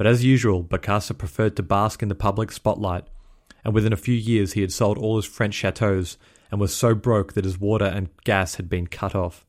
but 0.00 0.06
as 0.06 0.24
usual, 0.24 0.64
Bokassa 0.64 1.18
preferred 1.18 1.56
to 1.56 1.62
bask 1.62 2.02
in 2.02 2.08
the 2.08 2.14
public 2.14 2.52
spotlight, 2.52 3.04
and 3.62 3.74
within 3.74 3.92
a 3.92 3.98
few 3.98 4.14
years 4.14 4.54
he 4.54 4.62
had 4.62 4.72
sold 4.72 4.96
all 4.96 5.16
his 5.16 5.26
French 5.26 5.52
chateaux 5.52 6.04
and 6.50 6.58
was 6.58 6.74
so 6.74 6.94
broke 6.94 7.34
that 7.34 7.44
his 7.44 7.60
water 7.60 7.84
and 7.84 8.08
gas 8.24 8.54
had 8.54 8.70
been 8.70 8.86
cut 8.86 9.14
off. 9.14 9.44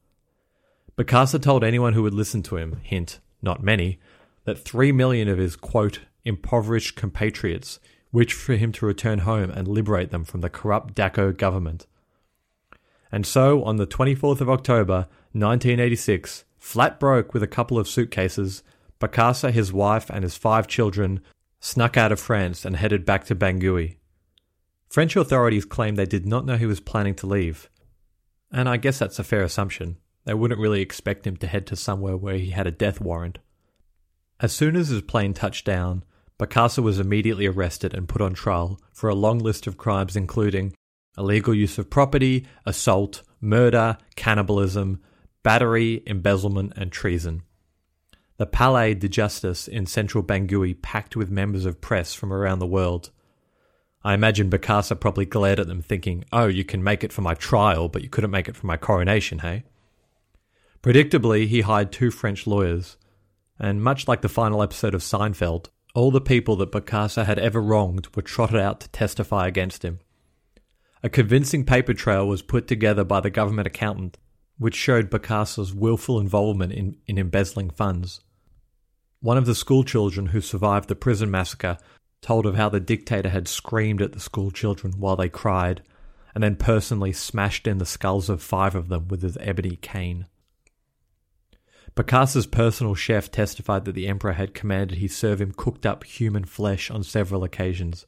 Bokassa 0.97 1.41
told 1.41 1.63
anyone 1.63 1.93
who 1.93 2.03
would 2.03 2.13
listen 2.13 2.43
to 2.43 2.57
him, 2.57 2.81
hint, 2.83 3.21
not 3.41 3.63
many, 3.63 3.97
that 4.43 4.59
three 4.59 4.91
million 4.91 5.29
of 5.29 5.37
his, 5.37 5.55
quote, 5.55 6.01
impoverished 6.25 6.97
compatriots 6.97 7.79
wished 8.11 8.33
for 8.33 8.55
him 8.57 8.73
to 8.73 8.85
return 8.85 9.19
home 9.19 9.51
and 9.51 9.69
liberate 9.69 10.11
them 10.11 10.25
from 10.25 10.41
the 10.41 10.49
corrupt 10.49 10.95
Dacko 10.95 11.31
government. 11.31 11.87
And 13.09 13.25
so, 13.25 13.63
on 13.63 13.77
the 13.77 13.87
24th 13.87 14.41
of 14.41 14.49
October, 14.49 15.07
1986, 15.31 16.43
flat 16.59 16.99
broke 16.99 17.33
with 17.33 17.41
a 17.41 17.47
couple 17.47 17.79
of 17.79 17.87
suitcases, 17.87 18.63
Bokassa, 19.01 19.51
his 19.51 19.73
wife, 19.73 20.09
and 20.09 20.23
his 20.23 20.37
five 20.37 20.67
children 20.67 21.19
snuck 21.59 21.97
out 21.97 22.11
of 22.11 22.19
France 22.19 22.63
and 22.63 22.75
headed 22.75 23.05
back 23.05 23.25
to 23.25 23.35
Bangui. 23.35 23.97
French 24.89 25.15
authorities 25.15 25.65
claim 25.65 25.95
they 25.95 26.05
did 26.05 26.25
not 26.25 26.45
know 26.45 26.57
he 26.57 26.65
was 26.65 26.79
planning 26.79 27.15
to 27.15 27.27
leave. 27.27 27.69
And 28.51 28.69
I 28.69 28.77
guess 28.77 28.99
that's 28.99 29.19
a 29.19 29.23
fair 29.23 29.41
assumption. 29.41 29.97
They 30.25 30.33
wouldn't 30.33 30.59
really 30.59 30.81
expect 30.81 31.25
him 31.25 31.37
to 31.37 31.47
head 31.47 31.65
to 31.67 31.75
somewhere 31.75 32.15
where 32.15 32.37
he 32.37 32.51
had 32.51 32.67
a 32.67 32.71
death 32.71 33.01
warrant. 33.01 33.39
As 34.39 34.53
soon 34.53 34.75
as 34.75 34.89
his 34.89 35.01
plane 35.01 35.33
touched 35.33 35.65
down, 35.65 36.03
Bokassa 36.39 36.83
was 36.83 36.99
immediately 36.99 37.45
arrested 37.45 37.93
and 37.93 38.09
put 38.09 38.21
on 38.21 38.33
trial 38.33 38.79
for 38.91 39.09
a 39.09 39.15
long 39.15 39.39
list 39.39 39.67
of 39.67 39.77
crimes 39.77 40.15
including 40.15 40.73
illegal 41.17 41.53
use 41.53 41.77
of 41.77 41.89
property, 41.89 42.45
assault, 42.65 43.23
murder, 43.39 43.97
cannibalism, 44.15 45.01
battery, 45.43 46.03
embezzlement, 46.05 46.73
and 46.75 46.91
treason. 46.91 47.43
The 48.41 48.47
Palais 48.47 48.95
de 48.95 49.07
Justice 49.07 49.67
in 49.67 49.85
central 49.85 50.23
Bangui 50.23 50.81
packed 50.81 51.15
with 51.15 51.29
members 51.29 51.63
of 51.67 51.79
press 51.79 52.15
from 52.15 52.33
around 52.33 52.57
the 52.57 52.65
world. 52.65 53.11
I 54.03 54.15
imagine 54.15 54.49
Bokassa 54.49 54.99
probably 54.99 55.25
glared 55.27 55.59
at 55.59 55.67
them 55.67 55.83
thinking, 55.83 56.25
oh, 56.33 56.47
you 56.47 56.65
can 56.65 56.83
make 56.83 57.03
it 57.03 57.13
for 57.13 57.21
my 57.21 57.35
trial, 57.35 57.87
but 57.87 58.01
you 58.01 58.09
couldn't 58.09 58.31
make 58.31 58.49
it 58.49 58.55
for 58.55 58.65
my 58.65 58.77
coronation, 58.77 59.37
hey? 59.37 59.63
Predictably, 60.81 61.45
he 61.45 61.61
hired 61.61 61.91
two 61.91 62.09
French 62.09 62.47
lawyers, 62.47 62.97
and 63.59 63.83
much 63.83 64.07
like 64.07 64.21
the 64.23 64.27
final 64.27 64.63
episode 64.63 64.95
of 64.95 65.01
Seinfeld, 65.01 65.67
all 65.93 66.09
the 66.09 66.19
people 66.19 66.55
that 66.55 66.71
Bokassa 66.71 67.27
had 67.27 67.37
ever 67.37 67.61
wronged 67.61 68.07
were 68.15 68.23
trotted 68.23 68.59
out 68.59 68.79
to 68.79 68.89
testify 68.89 69.45
against 69.45 69.85
him. 69.85 69.99
A 71.03 71.09
convincing 71.09 71.63
paper 71.63 71.93
trail 71.93 72.27
was 72.27 72.41
put 72.41 72.67
together 72.67 73.03
by 73.03 73.19
the 73.19 73.29
government 73.29 73.67
accountant, 73.67 74.17
which 74.57 74.73
showed 74.73 75.11
Bokassa's 75.11 75.75
willful 75.75 76.19
involvement 76.19 76.73
in, 76.73 76.97
in 77.05 77.19
embezzling 77.19 77.69
funds. 77.69 78.21
One 79.21 79.37
of 79.37 79.45
the 79.45 79.53
schoolchildren 79.53 80.27
who 80.27 80.41
survived 80.41 80.89
the 80.89 80.95
prison 80.95 81.29
massacre 81.29 81.77
told 82.21 82.47
of 82.47 82.55
how 82.55 82.69
the 82.69 82.79
dictator 82.79 83.29
had 83.29 83.47
screamed 83.47 84.01
at 84.01 84.13
the 84.13 84.19
schoolchildren 84.19 84.93
while 84.97 85.15
they 85.15 85.29
cried, 85.29 85.83
and 86.33 86.43
then 86.43 86.55
personally 86.55 87.13
smashed 87.13 87.67
in 87.67 87.77
the 87.77 87.85
skulls 87.85 88.29
of 88.29 88.41
five 88.41 88.73
of 88.73 88.89
them 88.89 89.07
with 89.09 89.21
his 89.21 89.37
ebony 89.37 89.75
cane. 89.75 90.25
Bokassa's 91.95 92.47
personal 92.47 92.95
chef 92.95 93.29
testified 93.29 93.85
that 93.85 93.93
the 93.93 94.07
emperor 94.07 94.33
had 94.33 94.55
commanded 94.55 94.97
he 94.97 95.07
serve 95.07 95.39
him 95.39 95.51
cooked 95.55 95.85
up 95.85 96.03
human 96.03 96.45
flesh 96.45 96.89
on 96.89 97.03
several 97.03 97.43
occasions. 97.43 98.07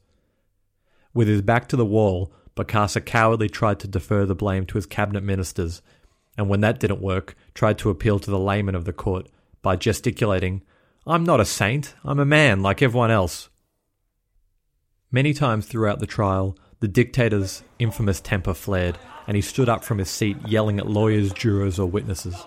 With 1.12 1.28
his 1.28 1.42
back 1.42 1.68
to 1.68 1.76
the 1.76 1.86
wall, 1.86 2.32
Bokassa 2.56 3.04
cowardly 3.04 3.48
tried 3.48 3.78
to 3.80 3.88
defer 3.88 4.26
the 4.26 4.34
blame 4.34 4.66
to 4.66 4.78
his 4.78 4.86
cabinet 4.86 5.22
ministers, 5.22 5.80
and 6.36 6.48
when 6.48 6.60
that 6.62 6.80
didn't 6.80 7.02
work, 7.02 7.36
tried 7.54 7.78
to 7.78 7.90
appeal 7.90 8.18
to 8.18 8.30
the 8.32 8.38
laymen 8.38 8.74
of 8.74 8.84
the 8.84 8.92
court 8.92 9.28
by 9.62 9.76
gesticulating, 9.76 10.62
I'm 11.06 11.24
not 11.24 11.40
a 11.40 11.44
saint, 11.44 11.94
I'm 12.02 12.18
a 12.18 12.24
man 12.24 12.62
like 12.62 12.80
everyone 12.80 13.10
else. 13.10 13.50
Many 15.10 15.34
times 15.34 15.66
throughout 15.66 16.00
the 16.00 16.06
trial, 16.06 16.56
the 16.80 16.88
dictator's 16.88 17.62
infamous 17.78 18.22
temper 18.22 18.54
flared, 18.54 18.98
and 19.26 19.36
he 19.36 19.42
stood 19.42 19.68
up 19.68 19.84
from 19.84 19.98
his 19.98 20.08
seat 20.08 20.38
yelling 20.46 20.78
at 20.78 20.88
lawyers, 20.88 21.32
jurors, 21.32 21.78
or 21.78 21.86
witnesses. 21.86 22.46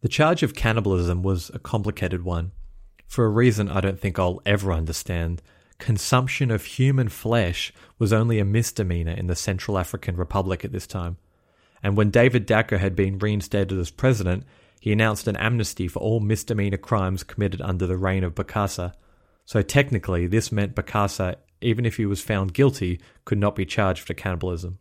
The 0.00 0.08
charge 0.08 0.42
of 0.42 0.54
cannibalism 0.54 1.22
was 1.22 1.50
a 1.52 1.58
complicated 1.58 2.22
one. 2.22 2.52
For 3.06 3.26
a 3.26 3.30
reason 3.30 3.68
I 3.68 3.80
don't 3.80 4.00
think 4.00 4.18
I'll 4.18 4.40
ever 4.46 4.72
understand, 4.72 5.42
consumption 5.78 6.50
of 6.50 6.64
human 6.64 7.10
flesh 7.10 7.74
was 7.98 8.12
only 8.12 8.38
a 8.38 8.44
misdemeanor 8.44 9.12
in 9.12 9.26
the 9.26 9.36
Central 9.36 9.78
African 9.78 10.16
Republic 10.16 10.64
at 10.64 10.72
this 10.72 10.86
time. 10.86 11.18
And 11.82 11.94
when 11.94 12.10
David 12.10 12.46
Dacko 12.46 12.78
had 12.78 12.96
been 12.96 13.18
reinstated 13.18 13.78
as 13.78 13.90
president, 13.90 14.44
he 14.80 14.92
announced 14.92 15.26
an 15.26 15.36
amnesty 15.36 15.88
for 15.88 16.00
all 16.00 16.20
misdemeanor 16.20 16.76
crimes 16.76 17.22
committed 17.22 17.60
under 17.60 17.86
the 17.86 17.96
reign 17.96 18.24
of 18.24 18.34
Bokassa. 18.34 18.92
So 19.44 19.62
technically, 19.62 20.26
this 20.26 20.52
meant 20.52 20.74
Bokassa, 20.74 21.36
even 21.60 21.86
if 21.86 21.96
he 21.96 22.06
was 22.06 22.20
found 22.20 22.54
guilty, 22.54 23.00
could 23.24 23.38
not 23.38 23.56
be 23.56 23.64
charged 23.64 24.06
for 24.06 24.14
cannibalism. 24.14 24.78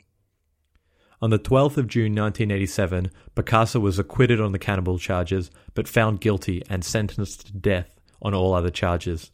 On 1.21 1.29
the 1.29 1.39
12th 1.39 1.77
of 1.77 1.88
June 1.88 2.13
1987, 2.13 3.10
Bokassa 3.36 3.79
was 3.79 3.97
acquitted 3.97 4.41
on 4.41 4.51
the 4.51 4.60
cannibal 4.60 4.99
charges, 4.99 5.49
but 5.73 5.88
found 5.88 6.21
guilty 6.21 6.62
and 6.69 6.84
sentenced 6.84 7.47
to 7.47 7.53
death 7.53 7.99
on 8.21 8.34
all 8.34 8.53
other 8.53 8.69
charges. 8.69 9.31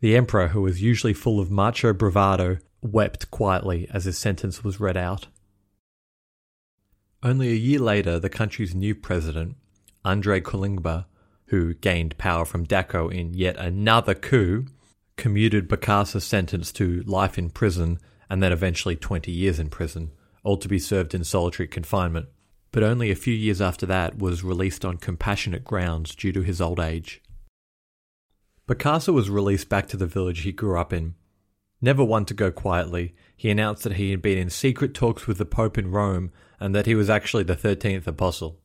The 0.00 0.16
emperor, 0.16 0.48
who 0.48 0.62
was 0.62 0.82
usually 0.82 1.12
full 1.12 1.40
of 1.40 1.50
macho 1.50 1.92
bravado, 1.92 2.58
wept 2.80 3.30
quietly 3.30 3.88
as 3.92 4.04
his 4.04 4.18
sentence 4.18 4.64
was 4.64 4.80
read 4.80 4.96
out. 4.96 5.26
Only 7.22 7.50
a 7.50 7.56
year 7.56 7.78
later, 7.78 8.18
the 8.18 8.28
country's 8.28 8.74
new 8.74 8.94
president, 8.94 9.56
Andre 10.04 10.40
Kolingba, 10.40 11.06
who 11.46 11.74
gained 11.74 12.18
power 12.18 12.44
from 12.44 12.66
Dacko 12.66 13.12
in 13.12 13.34
yet 13.34 13.56
another 13.56 14.14
coup, 14.14 14.66
commuted 15.16 15.68
Bokassa's 15.68 16.24
sentence 16.24 16.72
to 16.72 17.02
life 17.02 17.38
in 17.38 17.50
prison 17.50 17.98
and 18.28 18.42
then 18.42 18.52
eventually 18.52 18.96
20 18.96 19.30
years 19.30 19.58
in 19.58 19.68
prison, 19.68 20.10
all 20.42 20.56
to 20.56 20.68
be 20.68 20.78
served 20.78 21.14
in 21.14 21.22
solitary 21.22 21.68
confinement. 21.68 22.26
But 22.70 22.82
only 22.82 23.10
a 23.10 23.14
few 23.14 23.34
years 23.34 23.60
after 23.60 23.84
that 23.86 24.18
was 24.18 24.42
released 24.42 24.84
on 24.84 24.96
compassionate 24.96 25.64
grounds 25.64 26.14
due 26.14 26.32
to 26.32 26.40
his 26.40 26.60
old 26.60 26.80
age. 26.80 27.20
Bokassa 28.66 29.12
was 29.12 29.28
released 29.28 29.68
back 29.68 29.86
to 29.88 29.96
the 29.96 30.06
village 30.06 30.40
he 30.40 30.52
grew 30.52 30.78
up 30.78 30.92
in. 30.92 31.14
Never 31.82 32.02
one 32.02 32.24
to 32.24 32.34
go 32.34 32.50
quietly, 32.50 33.14
he 33.36 33.50
announced 33.50 33.82
that 33.82 33.94
he 33.94 34.12
had 34.12 34.22
been 34.22 34.38
in 34.38 34.48
secret 34.48 34.94
talks 34.94 35.26
with 35.26 35.36
the 35.36 35.44
Pope 35.44 35.76
in 35.76 35.90
Rome 35.90 36.32
and 36.58 36.74
that 36.74 36.86
he 36.86 36.94
was 36.94 37.10
actually 37.10 37.42
the 37.42 37.56
13th 37.56 38.06
apostle. 38.06 38.61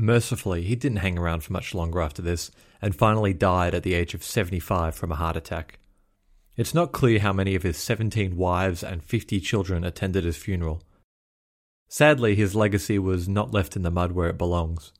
Mercifully, 0.00 0.62
he 0.62 0.76
didn't 0.76 0.98
hang 0.98 1.18
around 1.18 1.42
for 1.42 1.52
much 1.52 1.74
longer 1.74 2.00
after 2.00 2.22
this, 2.22 2.52
and 2.80 2.94
finally 2.94 3.34
died 3.34 3.74
at 3.74 3.82
the 3.82 3.94
age 3.94 4.14
of 4.14 4.22
75 4.22 4.94
from 4.94 5.10
a 5.10 5.16
heart 5.16 5.36
attack. 5.36 5.80
It's 6.56 6.72
not 6.72 6.92
clear 6.92 7.18
how 7.18 7.32
many 7.32 7.56
of 7.56 7.64
his 7.64 7.78
17 7.78 8.36
wives 8.36 8.84
and 8.84 9.02
50 9.02 9.40
children 9.40 9.82
attended 9.82 10.22
his 10.22 10.36
funeral. 10.36 10.84
Sadly, 11.88 12.36
his 12.36 12.54
legacy 12.54 12.96
was 13.00 13.28
not 13.28 13.52
left 13.52 13.74
in 13.74 13.82
the 13.82 13.90
mud 13.90 14.12
where 14.12 14.28
it 14.28 14.38
belongs. 14.38 14.92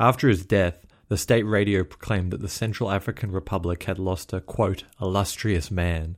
After 0.00 0.30
his 0.30 0.46
death, 0.46 0.86
the 1.08 1.18
state 1.18 1.42
radio 1.42 1.84
proclaimed 1.84 2.30
that 2.30 2.40
the 2.40 2.48
Central 2.48 2.90
African 2.90 3.30
Republic 3.30 3.82
had 3.82 3.98
lost 3.98 4.32
a, 4.32 4.40
quote, 4.40 4.84
illustrious 4.98 5.70
man. 5.70 6.16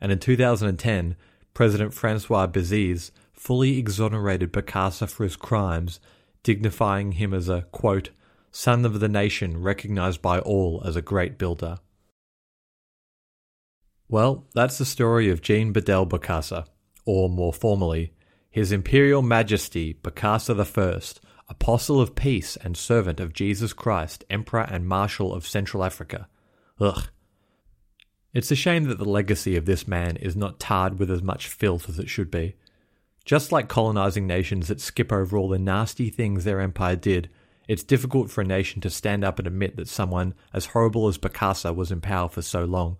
And 0.00 0.12
in 0.12 0.20
2010, 0.20 1.16
President 1.54 1.92
Francois 1.92 2.46
Bozize 2.46 3.10
fully 3.32 3.78
exonerated 3.78 4.52
Bokassa 4.52 5.10
for 5.10 5.24
his 5.24 5.34
crimes, 5.34 5.98
dignifying 6.44 7.12
him 7.12 7.34
as 7.34 7.48
a, 7.48 7.62
quote, 7.72 8.10
son 8.52 8.84
of 8.84 9.00
the 9.00 9.08
nation 9.08 9.60
recognized 9.60 10.22
by 10.22 10.38
all 10.38 10.80
as 10.86 10.94
a 10.94 11.02
great 11.02 11.36
builder. 11.36 11.78
Well, 14.08 14.46
that's 14.54 14.78
the 14.78 14.84
story 14.84 15.28
of 15.28 15.42
Jean 15.42 15.72
Bedel 15.72 16.08
Bokassa, 16.08 16.66
or 17.04 17.28
more 17.28 17.52
formally, 17.52 18.12
His 18.50 18.70
Imperial 18.70 19.22
Majesty 19.22 19.94
Bokassa 19.94 20.54
I, 20.54 21.20
Apostle 21.48 22.00
of 22.00 22.14
Peace 22.14 22.56
and 22.56 22.76
servant 22.76 23.18
of 23.18 23.32
Jesus 23.32 23.72
Christ, 23.72 24.24
Emperor 24.30 24.66
and 24.70 24.86
Marshal 24.86 25.34
of 25.34 25.46
Central 25.46 25.82
Africa. 25.82 26.28
Ugh. 26.80 27.08
It's 28.32 28.50
a 28.50 28.56
shame 28.56 28.84
that 28.84 28.98
the 28.98 29.04
legacy 29.04 29.56
of 29.56 29.64
this 29.64 29.88
man 29.88 30.16
is 30.16 30.36
not 30.36 30.60
tarred 30.60 30.98
with 30.98 31.10
as 31.10 31.22
much 31.22 31.48
filth 31.48 31.88
as 31.88 31.98
it 31.98 32.08
should 32.08 32.30
be. 32.30 32.56
Just 33.24 33.52
like 33.52 33.68
colonizing 33.68 34.26
nations 34.26 34.68
that 34.68 34.80
skip 34.80 35.10
over 35.10 35.36
all 35.36 35.48
the 35.48 35.58
nasty 35.58 36.10
things 36.10 36.44
their 36.44 36.60
empire 36.60 36.96
did, 36.96 37.30
it's 37.66 37.82
difficult 37.82 38.30
for 38.30 38.42
a 38.42 38.46
nation 38.46 38.80
to 38.82 38.90
stand 38.90 39.24
up 39.24 39.38
and 39.38 39.48
admit 39.48 39.76
that 39.76 39.88
someone 39.88 40.34
as 40.52 40.66
horrible 40.66 41.08
as 41.08 41.16
Bokassa 41.16 41.74
was 41.74 41.90
in 41.90 42.02
power 42.02 42.28
for 42.28 42.42
so 42.42 42.64
long. 42.64 42.98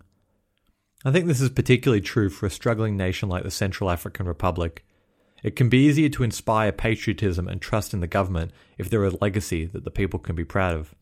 I 1.03 1.11
think 1.11 1.27
this 1.27 1.41
is 1.41 1.49
particularly 1.51 2.01
true 2.01 2.29
for 2.29 2.47
a 2.47 2.51
struggling 2.51 2.97
nation 2.97 3.29
like 3.29 3.43
the 3.43 3.51
Central 3.51 3.91
African 3.91 4.25
Republic. 4.25 4.83
It 5.43 5.55
can 5.55 5.69
be 5.69 5.85
easier 5.85 6.09
to 6.09 6.23
inspire 6.23 6.71
patriotism 6.71 7.47
and 7.47 7.61
trust 7.61 7.93
in 7.93 7.99
the 7.99 8.07
government 8.07 8.51
if 8.79 8.89
there 8.89 9.03
is 9.03 9.13
a 9.13 9.17
legacy 9.21 9.65
that 9.65 9.83
the 9.83 9.91
people 9.91 10.19
can 10.19 10.35
be 10.35 10.43
proud 10.43 10.75
of. 10.75 10.95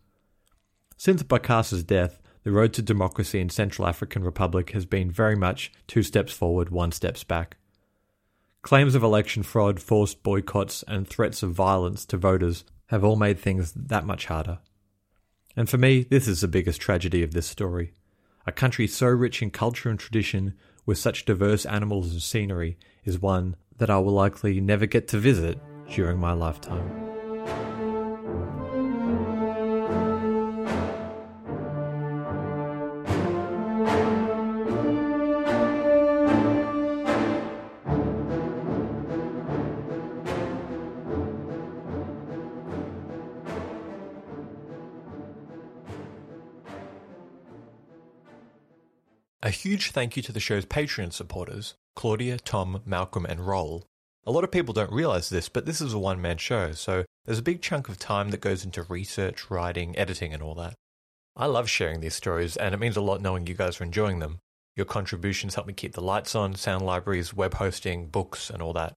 Since 0.97 1.23
Bokassa's 1.23 1.86
death, 1.86 2.19
the 2.43 2.51
road 2.51 2.73
to 2.73 2.81
democracy 2.81 3.39
in 3.39 3.49
Central 3.49 3.88
African 3.88 4.25
Republic 4.25 4.71
has 4.71 4.86
been 4.86 5.09
very 5.09 5.38
much 5.38 5.71
two 5.88 6.03
steps 6.03 6.33
forward, 6.33 6.69
one 6.69 6.91
steps 6.91 7.23
back. 7.23 7.55
Claims 8.63 8.95
of 8.95 9.04
election 9.04 9.43
fraud, 9.43 9.82
forced 9.82 10.23
boycotts, 10.23 10.86
and 10.88 11.06
threats 11.06 11.43
of 11.43 11.52
violence 11.52 12.06
to 12.06 12.17
voters 12.17 12.63
have 12.88 13.04
all 13.04 13.17
made 13.17 13.38
things 13.38 13.73
that 13.73 14.06
much 14.06 14.28
harder. 14.28 14.60
And 15.56 15.69
for 15.69 15.78
me, 15.78 16.04
this 16.04 16.30
is 16.30 16.39
the 16.41 16.47
biggest 16.47 16.80
tragedy 16.80 17.23
of 17.23 17.34
this 17.34 17.45
story. 17.45 17.93
A 18.47 18.54
country 18.54 18.88
so 18.88 19.08
rich 19.08 19.41
in 19.41 19.52
culture 19.52 19.89
and 19.89 19.99
tradition, 19.99 20.54
with 20.86 20.97
such 20.97 21.26
diverse 21.26 21.65
animals 21.65 22.13
and 22.13 22.21
scenery, 22.21 22.78
is 23.04 23.21
one 23.21 23.58
that 23.80 23.89
I 23.89 23.99
will 23.99 24.13
likely 24.13 24.62
never 24.62 24.86
get 24.86 25.10
to 25.10 25.17
visit 25.17 25.60
during 25.89 26.17
my 26.17 26.32
lifetime. 26.32 27.02
Huge 49.53 49.91
thank 49.91 50.17
you 50.17 50.23
to 50.23 50.31
the 50.31 50.39
show's 50.39 50.65
Patreon 50.65 51.13
supporters 51.13 51.75
Claudia, 51.95 52.37
Tom, 52.37 52.81
Malcolm, 52.85 53.25
and 53.25 53.47
Roll. 53.47 53.85
A 54.25 54.31
lot 54.31 54.43
of 54.43 54.51
people 54.51 54.73
don't 54.73 54.91
realize 54.91 55.29
this, 55.29 55.49
but 55.49 55.65
this 55.65 55.81
is 55.81 55.93
a 55.93 55.99
one 55.99 56.21
man 56.21 56.37
show, 56.37 56.71
so 56.71 57.05
there's 57.25 57.39
a 57.39 57.43
big 57.43 57.61
chunk 57.61 57.89
of 57.89 57.99
time 57.99 58.29
that 58.31 58.41
goes 58.41 58.65
into 58.65 58.83
research, 58.83 59.49
writing, 59.49 59.97
editing, 59.97 60.33
and 60.33 60.41
all 60.41 60.55
that. 60.55 60.75
I 61.35 61.47
love 61.47 61.69
sharing 61.69 61.99
these 61.99 62.15
stories, 62.15 62.55
and 62.55 62.73
it 62.73 62.79
means 62.79 62.95
a 62.95 63.01
lot 63.01 63.21
knowing 63.21 63.47
you 63.47 63.53
guys 63.53 63.81
are 63.81 63.83
enjoying 63.83 64.19
them. 64.19 64.39
Your 64.75 64.85
contributions 64.85 65.55
help 65.55 65.67
me 65.67 65.73
keep 65.73 65.93
the 65.93 66.01
lights 66.01 66.35
on, 66.35 66.55
sound 66.55 66.85
libraries, 66.85 67.33
web 67.33 67.55
hosting, 67.55 68.07
books, 68.07 68.49
and 68.49 68.61
all 68.61 68.73
that. 68.73 68.93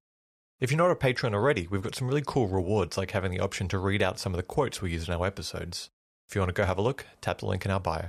If 0.59 0.71
you're 0.71 0.79
not 0.79 0.91
a 0.91 0.97
patron 0.97 1.35
already, 1.35 1.67
we've 1.67 1.83
got 1.83 1.95
some 1.95 2.09
really 2.09 2.23
cool 2.27 2.49
rewards 2.49 2.97
like 2.97 3.11
having 3.11 3.31
the 3.31 3.41
option 3.41 3.69
to 3.69 3.79
read 3.79 4.03
out 4.03 4.19
some 4.19 4.33
of 4.33 4.39
the 4.39 4.43
quotes 4.43 4.81
we 4.81 4.93
use 4.93 5.07
in 5.07 5.15
our 5.15 5.27
episodes. 5.27 5.91
If 6.29 6.35
you 6.35 6.41
want 6.41 6.49
to 6.49 6.55
go 6.55 6.65
have 6.65 6.79
a 6.79 6.83
look, 6.83 7.05
tap 7.21 7.39
the 7.39 7.47
link 7.47 7.65
in 7.65 7.71
our 7.71 7.81
bio. 7.81 8.09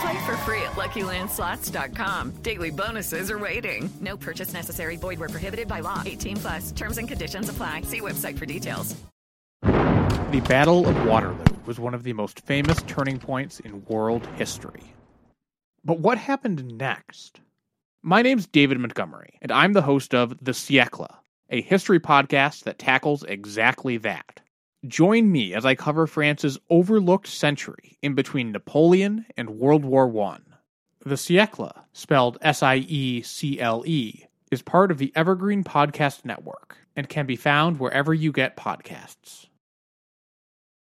Play 0.00 0.26
for 0.26 0.36
free 0.38 0.62
at 0.62 0.72
LuckyLandSlots.com. 0.72 2.30
Daily 2.42 2.70
bonuses 2.70 3.30
are 3.30 3.38
waiting. 3.38 3.90
No 4.00 4.16
purchase 4.16 4.52
necessary. 4.52 4.96
Void 4.96 5.18
where 5.18 5.28
prohibited 5.28 5.68
by 5.68 5.80
law. 5.80 6.02
18 6.04 6.36
plus. 6.36 6.72
Terms 6.72 6.98
and 6.98 7.08
conditions 7.08 7.48
apply. 7.48 7.82
See 7.82 8.00
website 8.00 8.38
for 8.38 8.46
details. 8.46 8.94
The 9.62 10.44
Battle 10.46 10.86
of 10.86 11.06
Waterloo 11.06 11.42
was 11.64 11.80
one 11.80 11.94
of 11.94 12.02
the 12.02 12.12
most 12.12 12.40
famous 12.40 12.82
turning 12.82 13.18
points 13.18 13.60
in 13.60 13.84
world 13.86 14.26
history. 14.36 14.82
But 15.84 16.00
what 16.00 16.18
happened 16.18 16.76
next? 16.76 17.40
My 18.02 18.22
name's 18.22 18.46
David 18.46 18.78
Montgomery, 18.78 19.38
and 19.40 19.50
I'm 19.50 19.72
the 19.72 19.82
host 19.82 20.14
of 20.14 20.36
The 20.42 20.52
Siècle, 20.52 21.08
a 21.50 21.62
history 21.62 21.98
podcast 21.98 22.64
that 22.64 22.78
tackles 22.78 23.22
exactly 23.22 23.96
that. 23.98 24.40
Join 24.86 25.32
me 25.32 25.54
as 25.54 25.66
I 25.66 25.74
cover 25.74 26.06
France's 26.06 26.56
overlooked 26.70 27.26
century 27.26 27.98
in 28.00 28.14
between 28.14 28.52
Napoleon 28.52 29.26
and 29.36 29.58
World 29.58 29.84
War 29.84 30.06
I. 30.22 30.38
The 31.04 31.16
Siècle, 31.16 31.72
spelled 31.92 32.38
S 32.42 32.62
I 32.62 32.76
E 32.76 33.22
C 33.22 33.58
L 33.58 33.82
E, 33.86 34.26
is 34.52 34.62
part 34.62 34.92
of 34.92 34.98
the 34.98 35.12
Evergreen 35.16 35.64
Podcast 35.64 36.24
Network 36.24 36.78
and 36.94 37.08
can 37.08 37.26
be 37.26 37.34
found 37.34 37.80
wherever 37.80 38.14
you 38.14 38.30
get 38.30 38.56
podcasts. 38.56 39.47